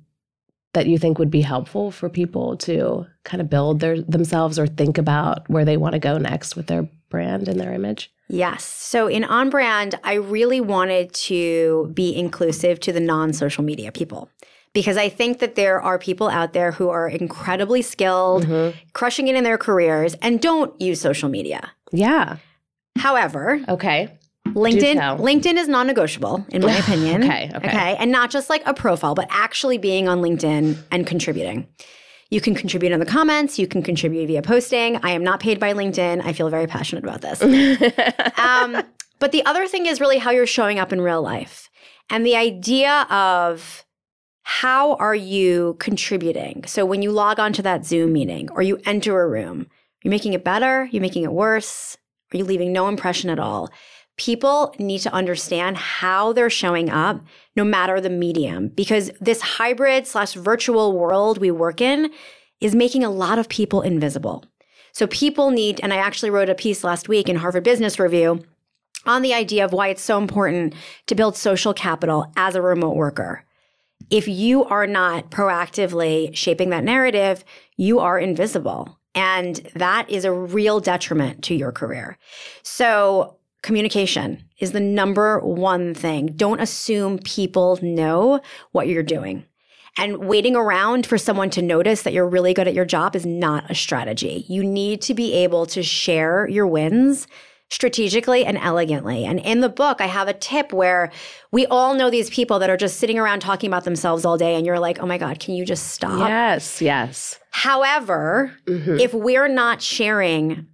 that 0.73 0.87
you 0.87 0.99
think 0.99 1.19
would 1.19 1.31
be 1.31 1.43
helpful 1.43 1.91
for 1.91 2.09
people 2.09 2.57
to 2.57 3.07
kind 3.25 3.43
of 3.43 3.51
build 3.51 3.81
their 3.81 4.01
themselves 4.01 4.59
or 4.59 4.67
think 4.67 4.97
about 4.97 5.49
where 5.51 5.67
they 5.67 5.77
want 5.77 5.93
to 5.93 5.99
go 5.99 6.17
next 6.17 6.57
with 6.57 6.67
their 6.67 6.89
brand 7.13 7.47
and 7.47 7.61
their 7.61 7.73
image? 7.73 8.11
Yes. 8.29 8.65
So 8.65 9.07
in 9.07 9.23
On 9.25 9.51
Brand, 9.51 9.95
I 10.03 10.15
really 10.15 10.61
wanted 10.61 11.13
to 11.15 11.93
be 11.95 12.17
inclusive 12.17 12.81
to 12.81 12.93
the 12.93 13.01
non 13.01 13.33
social 13.33 13.63
media 13.63 13.93
people 13.93 14.31
because 14.73 14.97
I 14.97 15.09
think 15.09 15.39
that 15.41 15.55
there 15.55 15.81
are 15.81 15.99
people 15.99 16.29
out 16.29 16.55
there 16.55 16.73
who 16.73 16.89
are 16.89 17.09
incredibly 17.09 17.83
skilled, 17.83 18.47
mm-hmm. 18.47 18.77
crushing 18.95 19.29
it 19.29 19.37
in 19.37 19.45
their 19.45 19.59
careers, 19.59 20.15
and 20.23 20.41
don't 20.41 20.79
use 20.81 21.01
social 21.01 21.29
media. 21.29 21.71
Yeah. 21.93 22.39
However, 22.99 23.61
okay. 23.69 24.09
LinkedIn 24.49 24.97
LinkedIn 25.19 25.57
is 25.57 25.69
non-negotiable 25.69 26.45
in 26.49 26.63
my 26.63 26.73
opinion. 26.79 27.23
okay, 27.23 27.51
okay. 27.55 27.69
Okay. 27.69 27.97
And 27.99 28.11
not 28.11 28.31
just 28.31 28.51
like 28.51 28.63
a 28.67 28.75
profile, 28.75 29.15
but 29.15 29.29
actually 29.31 29.79
being 29.79 30.09
on 30.09 30.21
LinkedIn 30.21 30.79
and 30.91 31.07
contributing. 31.07 31.69
You 32.33 32.41
can 32.41 32.55
contribute 32.55 32.93
in 32.93 32.99
the 32.99 33.05
comments. 33.05 33.59
You 33.59 33.67
can 33.67 33.83
contribute 33.83 34.27
via 34.27 34.41
posting. 34.41 34.97
I 35.03 35.11
am 35.11 35.23
not 35.23 35.39
paid 35.39 35.61
by 35.61 35.75
LinkedIn. 35.75 36.25
I 36.25 36.33
feel 36.33 36.49
very 36.49 36.67
passionate 36.67 37.05
about 37.05 37.21
this. 37.21 37.43
um, 38.39 38.83
but 39.19 39.33
the 39.33 39.45
other 39.45 39.67
thing 39.67 39.85
is 39.85 40.01
really 40.01 40.17
how 40.17 40.31
you're 40.31 40.47
showing 40.47 40.79
up 40.79 40.95
in 40.95 41.03
real 41.03 41.21
life. 41.21 41.69
And 42.09 42.25
the 42.25 42.35
idea 42.35 43.03
of 43.11 43.85
how 44.45 44.95
are 44.95 45.15
you 45.15 45.77
contributing? 45.79 46.65
So 46.67 46.87
when 46.87 47.03
you 47.03 47.13
log 47.13 47.39
on 47.39 47.53
to 47.53 47.63
that 47.65 47.85
Zoom 47.85 48.15
meeting 48.15 48.49
or 48.53 48.63
you 48.63 48.81
enter 48.87 49.21
a 49.21 49.29
room, 49.29 49.67
you're 50.03 50.11
making 50.11 50.33
it 50.33 50.43
better, 50.43 50.89
you're 50.91 51.03
making 51.03 51.25
it 51.25 51.33
worse, 51.33 51.99
are 52.33 52.39
you 52.39 52.45
leaving 52.45 52.73
no 52.73 52.89
impression 52.89 53.29
at 53.29 53.39
all? 53.39 53.69
People 54.17 54.75
need 54.79 55.01
to 55.01 55.13
understand 55.13 55.77
how 55.77 56.33
they're 56.33 56.51
showing 56.51 56.91
up, 56.91 57.23
no 57.57 57.65
matter 57.65 58.01
the 58.01 58.11
medium, 58.11 58.69
because 58.69 59.11
this 59.21 59.41
hybrid 59.41 60.07
slash 60.07 60.35
virtual 60.35 60.99
world 60.99 61.39
we 61.39 61.51
work 61.51 61.81
in 61.81 62.11
is 62.61 62.75
making 62.75 63.03
a 63.03 63.11
lot 63.11 63.39
of 63.39 63.49
people 63.49 63.83
invisible. 63.83 64.45
So 64.93 65.07
people 65.07 65.51
need, 65.51 65.81
and 65.83 65.93
I 65.93 65.97
actually 65.97 66.31
wrote 66.31 66.51
a 66.51 66.55
piece 66.55 66.85
last 66.85 67.09
week 67.09 67.29
in 67.29 67.37
Harvard 67.37 67.65
Business 67.65 67.99
Review 67.99 68.45
on 69.07 69.23
the 69.23 69.35
idea 69.35 69.65
of 69.65 69.73
why 69.73 69.89
it's 69.89 70.03
so 70.03 70.19
important 70.19 70.75
to 71.07 71.15
build 71.15 71.37
social 71.37 71.75
capital 71.75 72.31
as 72.37 72.55
a 72.55 72.63
remote 72.63 72.95
worker. 72.95 73.45
If 74.11 74.29
you 74.29 74.65
are 74.65 74.87
not 74.87 75.31
proactively 75.31 76.37
shaping 76.37 76.71
that 76.71 76.85
narrative, 76.85 77.45
you 77.77 77.99
are 78.01 78.19
invisible. 78.19 78.99
And 79.15 79.57
that 79.75 80.09
is 80.09 80.25
a 80.25 80.33
real 80.33 80.81
detriment 80.81 81.43
to 81.45 81.55
your 81.55 81.73
career. 81.73 82.19
So 82.63 83.39
communication 83.63 84.45
is 84.59 84.73
the 84.73 84.81
number 84.81 85.39
one 85.41 85.95
thing. 85.95 86.27
Don't 86.37 86.61
assume 86.61 87.19
people 87.19 87.79
know 87.83 88.41
what 88.73 88.89
you're 88.89 89.03
doing. 89.03 89.45
And 89.97 90.25
waiting 90.27 90.57
around 90.57 91.07
for 91.07 91.19
someone 91.19 91.51
to 91.51 91.63
notice 91.63 92.03
that 92.03 92.13
you're 92.13 92.29
really 92.29 92.55
good 92.55 92.67
at 92.67 92.75
your 92.75 92.87
job 92.87 93.15
is 93.15 93.27
not 93.27 93.71
a 93.71 93.75
strategy. 93.75 94.45
You 94.49 94.65
need 94.65 95.03
to 95.03 95.15
be 95.15 95.35
able 95.35 95.67
to 95.67 95.83
share 95.83 96.49
your 96.49 96.67
wins 96.67 97.27
strategically 97.69 98.45
and 98.45 98.59
elegantly. 98.59 99.25
And 99.25 99.39
in 99.41 99.61
the 99.61 99.69
book, 99.69 100.01
I 100.01 100.07
have 100.07 100.29
a 100.29 100.35
tip 100.35 100.73
where 100.73 101.11
we 101.53 101.67
all 101.67 101.95
know 101.95 102.11
these 102.11 102.31
people 102.31 102.59
that 102.59 102.71
are 102.71 102.77
just 102.77 102.99
sitting 102.99 103.19
around 103.19 103.41
talking 103.41 103.69
about 103.69 103.85
themselves 103.85 104.25
all 104.25 104.37
day, 104.37 104.55
and 104.55 104.67
you're 104.67 104.79
like, 104.79 104.99
oh 104.99 105.07
my 105.07 105.19
God, 105.19 105.41
can 105.41 105.55
you 105.55 105.65
just 105.65 105.89
stop? 105.89 106.29
Yes, 106.29 106.83
yes. 106.83 107.39
However, 107.51 108.53
mm-hmm. 108.67 108.99
if 108.99 109.15
we're 109.15 109.49
not 109.49 109.81
sharing 109.81 110.67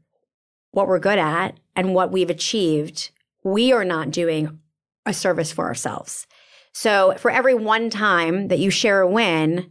what 0.73 0.89
we're 0.89 0.99
good 0.99 1.19
at 1.19 1.59
and 1.79 1.95
what 1.95 2.11
we've 2.11 2.29
achieved, 2.29 3.13
we 3.45 3.71
are 3.71 3.85
not 3.85 4.11
doing 4.11 4.59
a 5.07 5.15
service 5.15 5.53
for 5.53 5.67
ourselves. 5.67 6.27
So 6.73 7.15
for 7.19 7.31
every 7.31 7.55
one 7.55 7.89
time 7.89 8.49
that 8.49 8.59
you 8.59 8.69
share 8.69 9.01
a 9.01 9.09
win, 9.09 9.71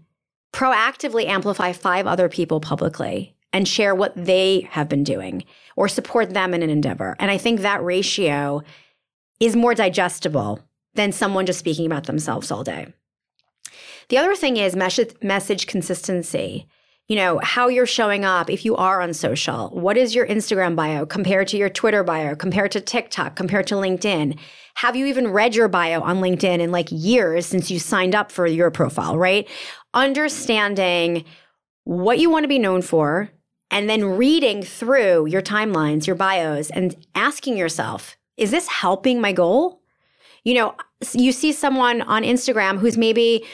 proactively 0.53 1.25
amplify 1.25 1.73
five 1.73 2.07
other 2.07 2.29
people 2.29 2.61
publicly 2.61 3.35
and 3.51 3.67
share 3.67 3.93
what 3.93 4.13
they 4.15 4.69
have 4.71 4.87
been 4.87 5.03
doing 5.03 5.43
or 5.75 5.89
support 5.89 6.33
them 6.33 6.53
in 6.53 6.63
an 6.63 6.69
endeavor. 6.69 7.17
And 7.19 7.29
I 7.29 7.37
think 7.37 7.59
that 7.59 7.83
ratio 7.83 8.63
is 9.41 9.57
more 9.57 9.75
digestible 9.75 10.61
than 10.93 11.11
someone 11.11 11.45
just 11.45 11.59
speaking 11.59 11.85
about 11.85 12.05
themselves 12.05 12.51
all 12.51 12.63
day. 12.63 12.87
The 14.07 14.17
other 14.17 14.33
thing 14.33 14.55
is 14.55 14.77
message, 14.77 15.67
consistency. 15.67 16.69
You 17.07 17.15
know, 17.15 17.39
how 17.41 17.69
you're 17.69 17.85
showing 17.85 18.25
up 18.25 18.49
if 18.49 18.65
you 18.65 18.75
are 18.75 19.01
on 19.01 19.13
social. 19.13 19.69
What 19.69 19.95
is 19.95 20.13
your 20.13 20.27
Instagram 20.27 20.75
bio 20.75 21.05
compared 21.05 21.47
to 21.49 21.57
your 21.57 21.69
Twitter 21.69 22.03
bio, 22.03 22.35
compared 22.35 22.71
to 22.73 22.81
TikTok, 22.81 23.37
compared 23.37 23.65
to 23.67 23.75
LinkedIn? 23.75 24.37
Have 24.75 24.97
you 24.97 25.05
even 25.05 25.29
read 25.29 25.55
your 25.55 25.69
bio 25.69 26.01
on 26.01 26.17
LinkedIn 26.17 26.59
in 26.59 26.71
like 26.71 26.89
years 26.91 27.45
since 27.45 27.71
you 27.71 27.79
signed 27.79 28.13
up 28.13 28.29
for 28.29 28.45
your 28.45 28.69
profile, 28.71 29.17
right? 29.17 29.47
Understanding 29.93 31.23
what 31.85 32.19
you 32.19 32.29
want 32.29 32.43
to 32.43 32.49
be 32.49 32.59
known 32.59 32.81
for, 32.81 33.29
and 33.71 33.89
then 33.89 34.03
reading 34.03 34.61
through 34.61 35.27
your 35.27 35.41
timelines, 35.41 36.07
your 36.07 36.15
bios, 36.15 36.69
and 36.71 36.95
asking 37.15 37.57
yourself, 37.57 38.17
is 38.35 38.51
this 38.51 38.67
helping 38.67 39.21
my 39.21 39.31
goal? 39.31 39.81
You 40.43 40.53
know, 40.55 40.75
you 41.13 41.31
see 41.31 41.53
someone 41.53 42.01
on 42.01 42.23
Instagram 42.23 42.79
who's 42.79 42.97
maybe 42.97 43.45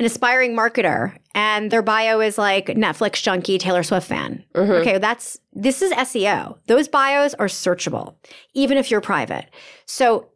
an 0.00 0.06
aspiring 0.06 0.56
marketer 0.56 1.14
and 1.34 1.70
their 1.70 1.82
bio 1.82 2.20
is 2.20 2.38
like 2.38 2.68
Netflix 2.68 3.22
junkie, 3.22 3.58
Taylor 3.58 3.82
Swift 3.82 4.08
fan. 4.08 4.42
Mm-hmm. 4.54 4.72
Okay, 4.72 4.98
that's 4.98 5.38
this 5.52 5.82
is 5.82 5.92
SEO. 5.92 6.56
Those 6.68 6.88
bios 6.88 7.34
are 7.34 7.48
searchable, 7.48 8.14
even 8.54 8.78
if 8.78 8.90
you're 8.90 9.02
private. 9.02 9.50
So 9.84 10.30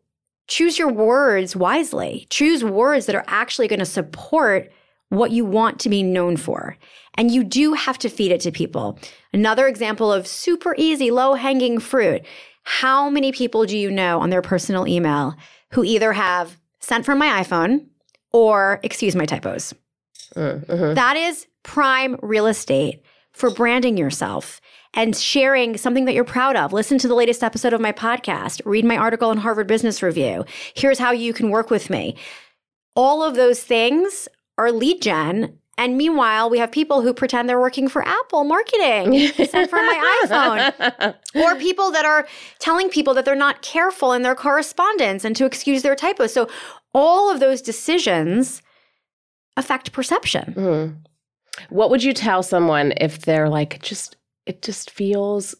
choose 0.49 0.79
your 0.79 0.93
words 0.93 1.57
wisely. 1.57 2.27
Choose 2.29 2.63
words 2.63 3.07
that 3.07 3.17
are 3.17 3.25
actually 3.27 3.67
going 3.67 3.79
to 3.79 3.87
support 3.87 4.71
what 5.09 5.31
you 5.31 5.47
want 5.47 5.81
to 5.81 5.89
be 5.89 6.03
known 6.03 6.37
for. 6.37 6.77
And 7.15 7.31
you 7.31 7.43
do 7.43 7.73
have 7.73 7.97
to 8.01 8.11
feed 8.11 8.33
it 8.33 8.43
to 8.43 8.53
people. 8.53 8.99
Another 9.33 9.67
example 9.67 10.13
of 10.13 10.27
super 10.27 10.75
easy, 10.77 11.11
low 11.11 11.33
hanging 11.33 11.79
fruit. 11.79 12.21
How 12.65 13.09
many 13.09 13.33
people 13.33 13.65
do 13.65 13.79
you 13.79 13.91
know 13.91 14.21
on 14.21 14.29
their 14.29 14.43
personal 14.43 14.87
email 14.87 15.35
who 15.71 15.85
either 15.85 16.13
have 16.13 16.59
sent 16.81 17.07
from 17.07 17.19
my 17.19 17.43
iPhone 17.43 17.87
or 18.35 18.81
excuse 18.83 19.15
my 19.15 19.25
typos? 19.25 19.73
Mm-hmm. 20.35 20.95
That 20.95 21.17
is 21.17 21.47
prime 21.63 22.19
real 22.21 22.47
estate 22.47 23.01
for 23.33 23.49
branding 23.51 23.97
yourself 23.97 24.61
and 24.93 25.17
sharing 25.17 25.77
something 25.77 26.05
that 26.05 26.15
you're 26.15 26.25
proud 26.25 26.57
of. 26.57 26.73
Listen 26.73 26.99
to 26.99 27.09
the 27.09 27.15
latest 27.15 27.45
episode 27.45 27.73
of 27.73 27.81
my 27.81 27.93
podcast, 27.93 28.61
read 28.65 28.85
my 28.85 28.97
article 28.97 29.31
in 29.31 29.39
Harvard 29.39 29.69
Business 29.69 30.03
Review. 30.03 30.45
Here's 30.75 30.99
how 30.99 31.13
you 31.13 31.33
can 31.33 31.51
work 31.51 31.71
with 31.71 31.89
me. 31.89 32.17
All 32.97 33.23
of 33.23 33.37
those 33.37 33.63
things 33.63 34.29
are 34.59 34.73
lead 34.73 35.01
gen 35.01 35.59
and 35.77 35.97
meanwhile, 35.97 36.49
we 36.49 36.59
have 36.59 36.71
people 36.71 37.03
who 37.03 37.13
pretend 37.13 37.49
they're 37.49 37.61
working 37.61 37.89
for 37.89 38.07
Apple 38.07 38.45
marketing, 38.45 39.29
from 39.29 39.87
my 39.87 40.21
iPhone, 40.25 41.15
or 41.35 41.57
people 41.57 41.91
that 41.91 42.05
are 42.05 42.29
telling 42.61 42.89
people 42.89 43.13
that 43.15 43.25
they're 43.25 43.35
not 43.35 43.63
careful 43.63 44.13
in 44.13 44.23
their 44.23 44.35
correspondence 44.37 45.25
and 45.25 45.35
to 45.37 45.45
excuse 45.45 45.83
their 45.83 45.97
typos. 45.97 46.33
So, 46.33 46.49
all 46.93 47.31
of 47.31 47.41
those 47.41 47.61
decisions 47.61 48.63
affect 49.57 49.93
perception. 49.93 50.55
Mm. 50.57 50.97
What 51.71 51.91
would 51.91 52.03
you 52.03 52.13
tell 52.13 52.43
someone 52.43 52.93
if 53.01 53.23
they're 53.23 53.49
like, 53.49 53.83
just 53.83 54.17
it 54.47 54.63
just 54.63 54.91
feels 54.91 55.55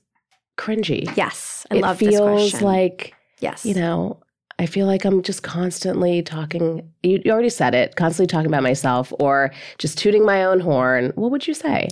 cringy? 0.57 1.11
Yes, 1.17 1.67
I 1.71 1.75
love 1.75 2.01
it 2.03 2.13
love 2.13 2.41
feels 2.41 2.63
like 2.63 3.15
yes, 3.41 3.67
you 3.67 3.75
know, 3.75 4.21
I 4.59 4.67
feel 4.67 4.87
like 4.87 5.05
I'm 5.05 5.23
just 5.23 5.43
constantly 5.43 6.23
talking. 6.23 6.91
You, 7.03 7.21
you 7.25 7.33
already 7.33 7.51
said 7.51 7.75
it, 7.75 7.97
constantly 7.97 8.31
talking 8.31 8.47
about 8.47 8.63
myself 8.63 9.13
or 9.19 9.53
just 9.79 9.99
tooting 9.99 10.25
my 10.25 10.45
own 10.45 10.61
horn. 10.61 11.13
What 11.17 11.31
would 11.31 11.47
you 11.47 11.55
say? 11.55 11.89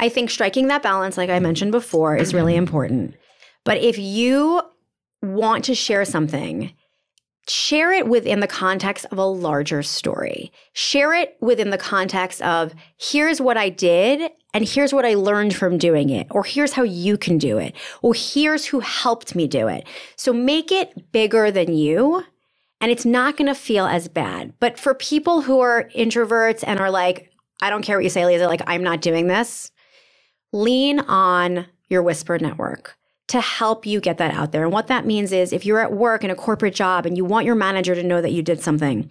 I 0.00 0.08
think 0.08 0.30
striking 0.30 0.68
that 0.68 0.82
balance, 0.82 1.16
like 1.16 1.30
I 1.30 1.38
mentioned 1.38 1.72
before, 1.72 2.16
is 2.16 2.32
really 2.32 2.56
important. 2.56 3.14
But 3.64 3.78
if 3.78 3.98
you 3.98 4.62
want 5.22 5.64
to 5.64 5.74
share 5.74 6.04
something, 6.04 6.72
share 7.48 7.92
it 7.92 8.06
within 8.06 8.40
the 8.40 8.46
context 8.46 9.06
of 9.10 9.18
a 9.18 9.24
larger 9.24 9.82
story. 9.82 10.52
Share 10.72 11.14
it 11.14 11.36
within 11.40 11.70
the 11.70 11.78
context 11.78 12.40
of 12.42 12.74
here's 12.96 13.40
what 13.40 13.56
I 13.56 13.68
did 13.68 14.30
and 14.58 14.68
here's 14.68 14.92
what 14.92 15.06
I 15.06 15.14
learned 15.14 15.54
from 15.54 15.78
doing 15.78 16.10
it, 16.10 16.26
or 16.32 16.42
here's 16.42 16.72
how 16.72 16.82
you 16.82 17.16
can 17.16 17.38
do 17.38 17.58
it, 17.58 17.76
or 18.02 18.12
here's 18.12 18.64
who 18.64 18.80
helped 18.80 19.36
me 19.36 19.46
do 19.46 19.68
it. 19.68 19.86
So 20.16 20.32
make 20.32 20.72
it 20.72 21.12
bigger 21.12 21.52
than 21.52 21.72
you. 21.76 22.24
And 22.80 22.90
it's 22.90 23.04
not 23.04 23.36
going 23.36 23.46
to 23.46 23.54
feel 23.54 23.86
as 23.86 24.08
bad. 24.08 24.52
But 24.58 24.76
for 24.76 24.94
people 24.94 25.42
who 25.42 25.60
are 25.60 25.88
introverts 25.96 26.64
and 26.66 26.80
are 26.80 26.90
like, 26.90 27.30
I 27.62 27.70
don't 27.70 27.82
care 27.82 27.98
what 27.98 28.02
you 28.02 28.10
say, 28.10 28.26
Lisa, 28.26 28.48
like, 28.48 28.62
I'm 28.66 28.82
not 28.82 29.00
doing 29.00 29.28
this, 29.28 29.70
lean 30.52 30.98
on 30.98 31.66
your 31.88 32.02
whisper 32.02 32.36
network 32.40 32.96
to 33.28 33.40
help 33.40 33.86
you 33.86 34.00
get 34.00 34.18
that 34.18 34.34
out 34.34 34.50
there. 34.50 34.64
And 34.64 34.72
what 34.72 34.88
that 34.88 35.06
means 35.06 35.30
is 35.30 35.52
if 35.52 35.64
you're 35.64 35.78
at 35.78 35.92
work 35.92 36.24
in 36.24 36.32
a 36.32 36.34
corporate 36.34 36.74
job 36.74 37.06
and 37.06 37.16
you 37.16 37.24
want 37.24 37.46
your 37.46 37.54
manager 37.54 37.94
to 37.94 38.02
know 38.02 38.20
that 38.20 38.32
you 38.32 38.42
did 38.42 38.60
something, 38.60 39.08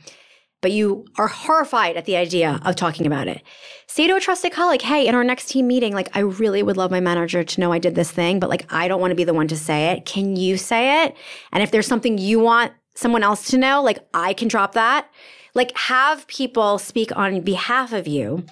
but 0.62 0.72
you 0.72 1.06
are 1.17 1.28
horrified 1.28 1.98
at 1.98 2.06
the 2.06 2.15
idea 2.15 2.60
of 2.63 2.76
talking 2.76 3.06
about 3.06 3.28
it. 3.28 3.43
Say 3.88 4.08
to 4.08 4.15
a 4.15 4.20
trusted 4.20 4.52
colleague, 4.52 4.82
hey, 4.82 5.08
in 5.08 5.15
our 5.15 5.24
next 5.24 5.50
team 5.50 5.67
meeting, 5.67 5.93
like, 5.93 6.15
I 6.15 6.22
really 6.22 6.63
would 6.63 6.78
love 6.78 6.91
my 6.91 7.00
manager 7.00 7.43
to 7.43 7.60
know 7.62 7.72
I 7.72 7.80
did 7.80 7.96
this 7.96 8.12
thing, 8.12 8.39
but 8.39 8.50
like, 8.50 8.72
I 8.74 8.88
don't 8.88 9.02
want 9.02 9.12
to 9.12 9.15
be 9.15 9.24
the 9.24 9.34
one 9.34 9.48
to 9.50 9.58
say 9.58 9.91
it. 9.91 10.06
Can 10.06 10.36
you 10.36 10.58
say 10.58 11.06
it? 11.06 11.15
And 11.52 11.62
if 11.62 11.72
there's 11.72 11.88
something 11.88 12.17
you 12.17 12.39
want 12.39 12.74
someone 12.96 13.24
else 13.24 13.50
to 13.52 13.58
know, 13.58 13.84
like, 13.84 14.00
I 14.13 14.34
can 14.34 14.48
drop 14.48 14.74
that. 14.74 15.10
Like, 15.54 15.76
have 15.78 16.28
people 16.28 16.80
speak 16.80 17.15
on 17.15 17.41
behalf 17.41 17.93
of 17.93 18.08
you 18.08 18.46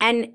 and 0.00 0.32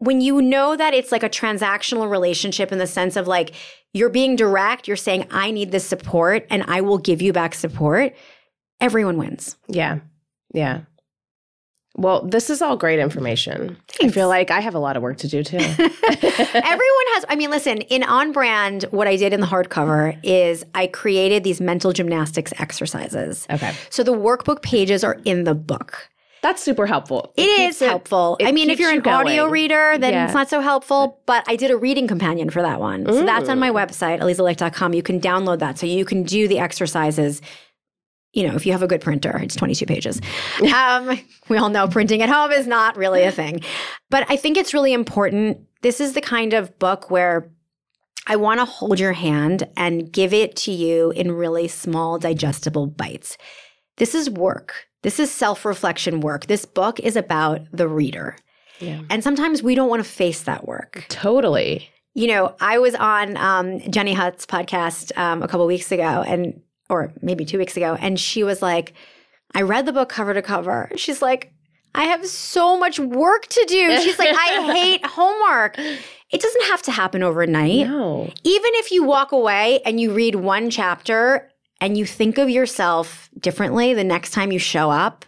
when 0.00 0.22
you 0.22 0.40
know 0.40 0.76
that 0.76 0.94
it's 0.94 1.12
like 1.12 1.22
a 1.22 1.28
transactional 1.28 2.10
relationship 2.10 2.72
in 2.72 2.78
the 2.78 2.86
sense 2.86 3.16
of 3.16 3.28
like 3.28 3.52
you're 3.92 4.08
being 4.08 4.34
direct, 4.34 4.88
you're 4.88 4.96
saying, 4.96 5.26
I 5.30 5.50
need 5.50 5.72
this 5.72 5.84
support 5.84 6.46
and 6.48 6.64
I 6.66 6.80
will 6.80 6.98
give 6.98 7.20
you 7.20 7.32
back 7.32 7.54
support, 7.54 8.14
everyone 8.80 9.18
wins. 9.18 9.56
Yeah. 9.68 10.00
Yeah. 10.52 10.80
Well, 11.96 12.22
this 12.22 12.50
is 12.50 12.62
all 12.62 12.76
great 12.76 13.00
information. 13.00 13.76
Thanks. 13.88 14.12
I 14.12 14.14
feel 14.14 14.28
like 14.28 14.50
I 14.52 14.60
have 14.60 14.76
a 14.76 14.78
lot 14.78 14.96
of 14.96 15.02
work 15.02 15.16
to 15.18 15.28
do 15.28 15.42
too. 15.42 15.56
Everyone 15.58 17.06
has, 17.14 17.24
I 17.28 17.34
mean, 17.36 17.50
listen, 17.50 17.78
in 17.82 18.04
On 18.04 18.30
Brand, 18.32 18.84
what 18.90 19.08
I 19.08 19.16
did 19.16 19.32
in 19.32 19.40
the 19.40 19.46
hardcover 19.46 20.18
is 20.22 20.64
I 20.74 20.86
created 20.86 21.42
these 21.42 21.60
mental 21.60 21.92
gymnastics 21.92 22.52
exercises. 22.58 23.46
okay. 23.50 23.72
So 23.90 24.02
the 24.04 24.12
workbook 24.14 24.62
pages 24.62 25.02
are 25.02 25.18
in 25.24 25.44
the 25.44 25.54
book. 25.54 26.08
That's 26.42 26.62
super 26.62 26.86
helpful. 26.86 27.34
It 27.36 27.44
keeps 27.56 27.82
is 27.82 27.86
helpful. 27.88 28.36
it 28.40 28.46
I 28.46 28.52
mean, 28.52 28.70
if 28.70 28.78
you're 28.78 28.92
you 28.92 29.00
an 29.00 29.06
audio 29.08 29.46
reader, 29.48 29.98
then 29.98 30.14
Yeah. 30.14 30.24
it's 30.24 30.32
not 30.32 30.48
so 30.48 30.60
helpful. 30.62 31.20
But 31.26 31.44
I 31.48 31.56
did 31.56 31.70
a 31.70 31.76
reading 31.76 32.06
companion 32.08 32.48
for 32.48 32.62
that 32.62 32.80
one. 32.80 33.04
So 33.04 33.26
that's 33.26 33.48
on 33.50 33.58
my 33.58 33.70
website, 33.70 34.20
alizalicht.com. 34.20 34.94
You 34.94 35.02
can 35.02 35.20
download 35.20 35.58
that. 35.58 35.76
So 35.76 35.84
you 35.86 36.04
can 36.06 36.22
do 36.22 36.48
the 36.48 36.58
exercises. 36.58 37.42
You 38.32 38.46
know, 38.46 38.54
if 38.54 38.64
you 38.64 38.72
have 38.72 38.82
a 38.82 38.86
good 38.86 39.00
printer, 39.00 39.36
it's 39.38 39.56
22 39.56 39.86
pages. 39.86 40.20
Um, 40.74 41.18
we 41.48 41.56
all 41.56 41.68
know 41.68 41.88
printing 41.88 42.22
at 42.22 42.28
home 42.28 42.52
is 42.52 42.66
not 42.66 42.96
really 42.96 43.24
a 43.24 43.32
thing. 43.32 43.60
But 44.08 44.24
I 44.30 44.36
think 44.36 44.56
it's 44.56 44.72
really 44.72 44.92
important. 44.92 45.58
This 45.82 46.00
is 46.00 46.12
the 46.12 46.20
kind 46.20 46.52
of 46.52 46.78
book 46.78 47.10
where 47.10 47.50
I 48.26 48.36
want 48.36 48.60
to 48.60 48.64
hold 48.64 49.00
your 49.00 49.12
hand 49.12 49.68
and 49.76 50.12
give 50.12 50.32
it 50.32 50.54
to 50.56 50.72
you 50.72 51.10
in 51.10 51.32
really 51.32 51.66
small, 51.66 52.18
digestible 52.18 52.86
bites. 52.86 53.36
This 53.96 54.14
is 54.14 54.30
work. 54.30 54.86
This 55.02 55.18
is 55.18 55.30
self 55.32 55.64
reflection 55.64 56.20
work. 56.20 56.46
This 56.46 56.64
book 56.64 57.00
is 57.00 57.16
about 57.16 57.62
the 57.72 57.88
reader. 57.88 58.36
Yeah. 58.78 59.00
And 59.10 59.22
sometimes 59.24 59.62
we 59.62 59.74
don't 59.74 59.88
want 59.88 60.02
to 60.02 60.08
face 60.08 60.42
that 60.42 60.66
work. 60.66 61.04
Totally. 61.08 61.88
You 62.14 62.26
know, 62.28 62.54
I 62.60 62.78
was 62.78 62.94
on 62.94 63.36
um, 63.36 63.80
Jenny 63.90 64.14
Hutt's 64.14 64.46
podcast 64.46 65.16
um, 65.16 65.42
a 65.42 65.48
couple 65.48 65.66
weeks 65.66 65.92
ago, 65.92 66.24
and 66.26 66.60
or 66.90 67.12
maybe 67.22 67.44
two 67.44 67.58
weeks 67.58 67.76
ago, 67.76 67.96
and 68.00 68.18
she 68.20 68.42
was 68.42 68.60
like, 68.60 68.92
"I 69.54 69.62
read 69.62 69.86
the 69.86 69.92
book 69.92 70.08
cover 70.08 70.34
to 70.34 70.42
cover." 70.42 70.90
She's 70.96 71.22
like, 71.22 71.52
"I 71.94 72.04
have 72.04 72.26
so 72.26 72.76
much 72.76 72.98
work 72.98 73.46
to 73.46 73.64
do." 73.68 74.00
She's 74.00 74.18
like, 74.18 74.34
"I 74.36 74.72
hate 74.74 75.06
homework." 75.06 75.78
It 75.78 76.40
doesn't 76.40 76.64
have 76.64 76.82
to 76.82 76.92
happen 76.92 77.22
overnight. 77.22 77.88
No. 77.88 78.30
Even 78.44 78.70
if 78.74 78.92
you 78.92 79.02
walk 79.02 79.32
away 79.32 79.80
and 79.84 79.98
you 80.00 80.12
read 80.12 80.36
one 80.36 80.70
chapter 80.70 81.50
and 81.80 81.96
you 81.96 82.06
think 82.06 82.38
of 82.38 82.48
yourself 82.48 83.28
differently 83.38 83.94
the 83.94 84.04
next 84.04 84.30
time 84.30 84.52
you 84.52 84.58
show 84.58 84.90
up, 84.90 85.24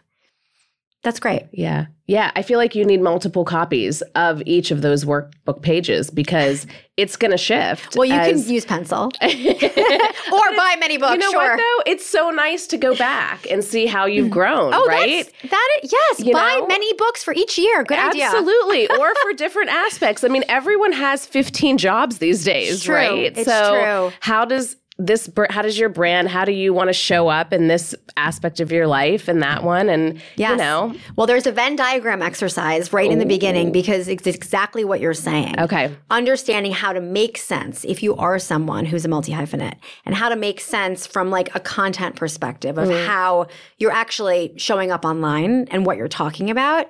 that's 1.02 1.18
great. 1.18 1.48
Yeah. 1.52 1.86
Yeah. 2.06 2.30
I 2.36 2.42
feel 2.42 2.58
like 2.58 2.74
you 2.76 2.84
need 2.84 3.00
multiple 3.00 3.44
copies 3.44 4.02
of 4.14 4.40
each 4.46 4.70
of 4.70 4.82
those 4.82 5.04
workbook 5.04 5.62
pages 5.62 6.10
because 6.10 6.66
it's 6.96 7.16
going 7.16 7.32
to 7.32 7.36
shift. 7.36 7.96
Well, 7.96 8.04
you 8.04 8.14
as- 8.14 8.44
can 8.44 8.52
use 8.54 8.64
pencil 8.64 9.10
or 9.22 10.56
buy 10.56 10.76
many 10.78 10.98
books. 10.98 11.12
You 11.12 11.18
know 11.18 11.30
sure. 11.30 11.56
what 11.56 11.56
though? 11.56 11.90
It's 11.90 12.06
so 12.06 12.30
nice 12.30 12.66
to 12.68 12.76
go 12.76 12.94
back 12.94 13.50
and 13.50 13.64
see 13.64 13.86
how 13.86 14.06
you've 14.06 14.28
mm. 14.28 14.32
grown, 14.32 14.72
Oh, 14.74 14.86
right? 14.86 15.26
that's 15.42 15.50
that. 15.50 15.68
Is, 15.82 15.92
yes, 15.92 16.20
You 16.20 16.32
buy 16.32 16.58
know? 16.60 16.66
many 16.68 16.92
books 16.94 17.24
for 17.24 17.34
each 17.34 17.58
year. 17.58 17.82
Good 17.82 17.98
idea. 17.98 18.26
Absolutely. 18.26 18.88
or 18.98 19.14
for 19.22 19.32
different 19.32 19.70
aspects. 19.70 20.22
I 20.22 20.28
mean, 20.28 20.44
everyone 20.48 20.92
has 20.92 21.26
15 21.26 21.78
jobs 21.78 22.18
these 22.18 22.44
days, 22.44 22.88
right? 22.88 23.36
It's 23.36 23.44
so 23.44 24.10
true. 24.10 24.16
how 24.20 24.44
does 24.44 24.76
this 25.06 25.28
how 25.50 25.62
does 25.62 25.78
your 25.78 25.88
brand 25.88 26.28
how 26.28 26.44
do 26.44 26.52
you 26.52 26.72
want 26.72 26.88
to 26.88 26.92
show 26.92 27.28
up 27.28 27.52
in 27.52 27.68
this 27.68 27.94
aspect 28.16 28.60
of 28.60 28.70
your 28.70 28.86
life 28.86 29.28
and 29.28 29.42
that 29.42 29.64
one 29.64 29.88
and 29.88 30.14
you 30.14 30.20
Yes. 30.36 30.58
know 30.58 30.94
Well, 31.16 31.26
there's 31.26 31.46
a 31.46 31.52
Venn 31.52 31.76
diagram 31.76 32.22
exercise 32.22 32.92
right 32.92 33.10
in 33.10 33.18
the 33.18 33.26
beginning 33.26 33.72
because 33.72 34.08
it's 34.08 34.26
exactly 34.26 34.84
what 34.84 35.00
you're 35.00 35.14
saying. 35.14 35.58
okay 35.58 35.94
Understanding 36.10 36.72
how 36.72 36.92
to 36.92 37.00
make 37.00 37.36
sense 37.38 37.84
if 37.84 38.02
you 38.02 38.14
are 38.16 38.38
someone 38.38 38.84
who's 38.84 39.04
a 39.04 39.08
multi 39.08 39.32
hyphenate 39.32 39.76
and 40.04 40.14
how 40.14 40.28
to 40.28 40.36
make 40.36 40.60
sense 40.60 41.06
from 41.06 41.30
like 41.30 41.54
a 41.54 41.60
content 41.60 42.16
perspective 42.16 42.78
of 42.78 42.88
mm. 42.88 43.06
how 43.06 43.46
you're 43.78 43.92
actually 43.92 44.52
showing 44.56 44.90
up 44.90 45.04
online 45.04 45.66
and 45.70 45.84
what 45.86 45.96
you're 45.96 46.08
talking 46.08 46.50
about. 46.50 46.86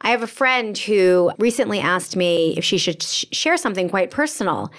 I 0.00 0.10
have 0.10 0.22
a 0.22 0.26
friend 0.26 0.76
who 0.76 1.32
recently 1.38 1.80
asked 1.80 2.14
me 2.16 2.54
if 2.58 2.64
she 2.64 2.76
should 2.78 3.02
sh- 3.02 3.24
share 3.32 3.56
something 3.56 3.88
quite 3.88 4.10
personal. 4.10 4.70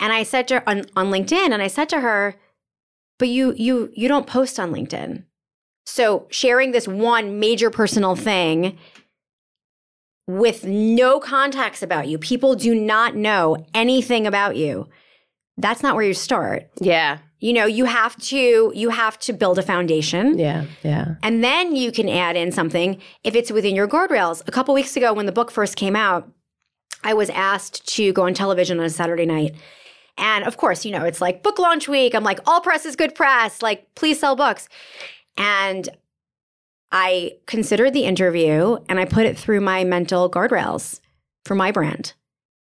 And 0.00 0.12
I 0.12 0.22
said 0.24 0.48
to 0.48 0.54
her 0.60 0.68
on, 0.68 0.84
on 0.96 1.10
LinkedIn, 1.10 1.50
and 1.52 1.62
I 1.62 1.68
said 1.68 1.88
to 1.90 2.00
her, 2.00 2.34
but 3.18 3.28
you 3.28 3.54
you 3.56 3.90
you 3.94 4.08
don't 4.08 4.26
post 4.26 4.58
on 4.58 4.72
LinkedIn. 4.72 5.24
So 5.86 6.26
sharing 6.30 6.72
this 6.72 6.88
one 6.88 7.38
major 7.40 7.70
personal 7.70 8.16
thing 8.16 8.78
with 10.26 10.64
no 10.64 11.20
contacts 11.20 11.82
about 11.82 12.08
you, 12.08 12.18
people 12.18 12.54
do 12.54 12.74
not 12.74 13.14
know 13.16 13.64
anything 13.74 14.26
about 14.26 14.56
you. 14.56 14.88
That's 15.58 15.82
not 15.82 15.94
where 15.94 16.04
you 16.04 16.14
start. 16.14 16.70
yeah 16.80 17.18
You 17.38 17.52
know, 17.52 17.66
you 17.66 17.84
have 17.84 18.16
to 18.30 18.72
you 18.74 18.90
have 18.90 19.18
to 19.20 19.32
build 19.32 19.58
a 19.58 19.62
foundation. 19.62 20.38
yeah 20.38 20.64
yeah 20.82 21.16
And 21.22 21.44
then 21.44 21.76
you 21.76 21.92
can 21.92 22.08
add 22.08 22.36
in 22.36 22.50
something 22.52 23.00
if 23.22 23.34
it's 23.34 23.50
within 23.52 23.76
your 23.76 23.86
guardrails. 23.88 24.42
A 24.48 24.52
couple 24.52 24.74
weeks 24.74 24.96
ago, 24.96 25.12
when 25.12 25.26
the 25.26 25.32
book 25.32 25.50
first 25.50 25.76
came 25.76 25.94
out, 25.94 26.28
I 27.04 27.14
was 27.14 27.30
asked 27.30 27.86
to 27.96 28.12
go 28.12 28.22
on 28.22 28.34
television 28.34 28.78
on 28.78 28.86
a 28.86 28.90
Saturday 28.90 29.26
night. 29.26 29.54
And 30.18 30.44
of 30.44 30.56
course, 30.56 30.84
you 30.84 30.92
know, 30.92 31.04
it's 31.04 31.20
like 31.20 31.42
book 31.42 31.58
launch 31.58 31.88
week. 31.88 32.14
I'm 32.14 32.24
like, 32.24 32.40
all 32.46 32.60
press 32.60 32.84
is 32.84 32.96
good 32.96 33.14
press. 33.14 33.62
Like, 33.62 33.94
please 33.94 34.20
sell 34.20 34.36
books. 34.36 34.68
And 35.36 35.88
I 36.90 37.32
considered 37.46 37.94
the 37.94 38.04
interview 38.04 38.78
and 38.88 39.00
I 39.00 39.06
put 39.06 39.24
it 39.24 39.38
through 39.38 39.62
my 39.62 39.84
mental 39.84 40.30
guardrails 40.30 41.00
for 41.44 41.54
my 41.54 41.72
brand. 41.72 42.12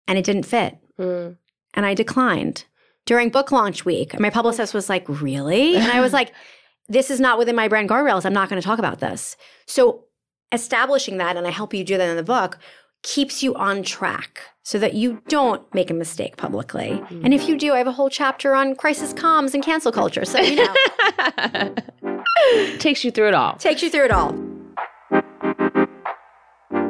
And 0.06 0.18
it 0.18 0.24
didn't 0.24 0.44
fit. 0.44 0.78
Mm. 0.98 1.36
And 1.74 1.86
I 1.86 1.94
declined 1.94 2.64
during 3.06 3.30
book 3.30 3.50
launch 3.50 3.84
week. 3.84 4.18
My 4.18 4.30
publicist 4.30 4.72
was 4.72 4.88
like, 4.88 5.08
Really? 5.08 5.76
And 5.76 5.90
I 5.90 6.00
was 6.00 6.12
like, 6.18 6.32
This 6.88 7.10
is 7.10 7.20
not 7.20 7.38
within 7.38 7.56
my 7.56 7.68
brand 7.68 7.88
guardrails. 7.88 8.24
I'm 8.24 8.32
not 8.32 8.48
going 8.48 8.60
to 8.60 8.66
talk 8.66 8.78
about 8.78 9.00
this. 9.00 9.36
So 9.66 10.04
establishing 10.52 11.18
that, 11.18 11.36
and 11.36 11.46
I 11.46 11.50
help 11.50 11.74
you 11.74 11.84
do 11.84 11.96
that 11.96 12.08
in 12.08 12.16
the 12.16 12.22
book, 12.22 12.58
keeps 13.02 13.42
you 13.42 13.54
on 13.54 13.82
track 13.82 14.40
so 14.70 14.78
that 14.78 14.94
you 14.94 15.20
don't 15.26 15.62
make 15.74 15.90
a 15.90 15.94
mistake 15.94 16.36
publicly. 16.36 17.02
And 17.24 17.34
if 17.34 17.48
you 17.48 17.58
do, 17.58 17.72
I 17.72 17.78
have 17.78 17.88
a 17.88 17.92
whole 17.92 18.08
chapter 18.08 18.54
on 18.54 18.76
crisis 18.76 19.12
comms 19.12 19.52
and 19.52 19.64
cancel 19.64 19.90
culture. 19.90 20.24
So, 20.24 20.38
you 20.38 20.64
know, 20.64 20.72
takes 22.78 23.02
you 23.02 23.10
through 23.10 23.26
it 23.26 23.34
all 23.34 23.56
takes 23.56 23.82
you 23.82 23.90
through 23.90 24.04
it 24.04 24.12
all. 24.12 24.32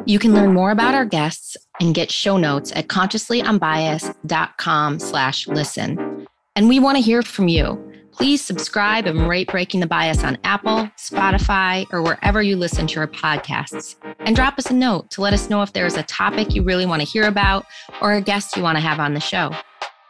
You 0.05 0.19
can 0.19 0.35
learn 0.35 0.53
more 0.53 0.69
about 0.69 0.93
our 0.93 1.05
guests 1.05 1.57
and 1.79 1.95
get 1.95 2.11
show 2.11 2.37
notes 2.37 2.71
at 2.75 2.87
consciouslyunbiased.com 2.87 4.99
slash 4.99 5.47
listen. 5.47 6.27
And 6.55 6.69
we 6.69 6.79
want 6.79 6.97
to 6.97 7.01
hear 7.01 7.23
from 7.23 7.47
you. 7.47 7.90
Please 8.11 8.43
subscribe 8.43 9.05
and 9.07 9.27
rate 9.27 9.49
Breaking 9.49 9.79
the 9.79 9.87
Bias 9.87 10.23
on 10.23 10.37
Apple, 10.43 10.89
Spotify, 10.97 11.85
or 11.91 12.01
wherever 12.01 12.41
you 12.41 12.55
listen 12.55 12.87
to 12.87 12.95
your 12.95 13.07
podcasts. 13.07 13.95
And 14.19 14.35
drop 14.35 14.57
us 14.59 14.69
a 14.69 14.73
note 14.73 15.09
to 15.11 15.21
let 15.21 15.33
us 15.33 15.49
know 15.49 15.61
if 15.61 15.73
there 15.73 15.85
is 15.85 15.97
a 15.97 16.03
topic 16.03 16.53
you 16.53 16.63
really 16.63 16.85
want 16.85 17.01
to 17.01 17.07
hear 17.07 17.23
about 17.23 17.65
or 18.01 18.13
a 18.13 18.21
guest 18.21 18.55
you 18.55 18.63
want 18.63 18.75
to 18.77 18.81
have 18.81 18.99
on 18.99 19.13
the 19.13 19.19
show. 19.19 19.51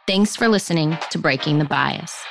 Thanks 0.06 0.34
for 0.34 0.48
listening 0.48 0.98
to 1.10 1.18
Breaking 1.18 1.58
the 1.58 1.64
Bias. 1.64 2.24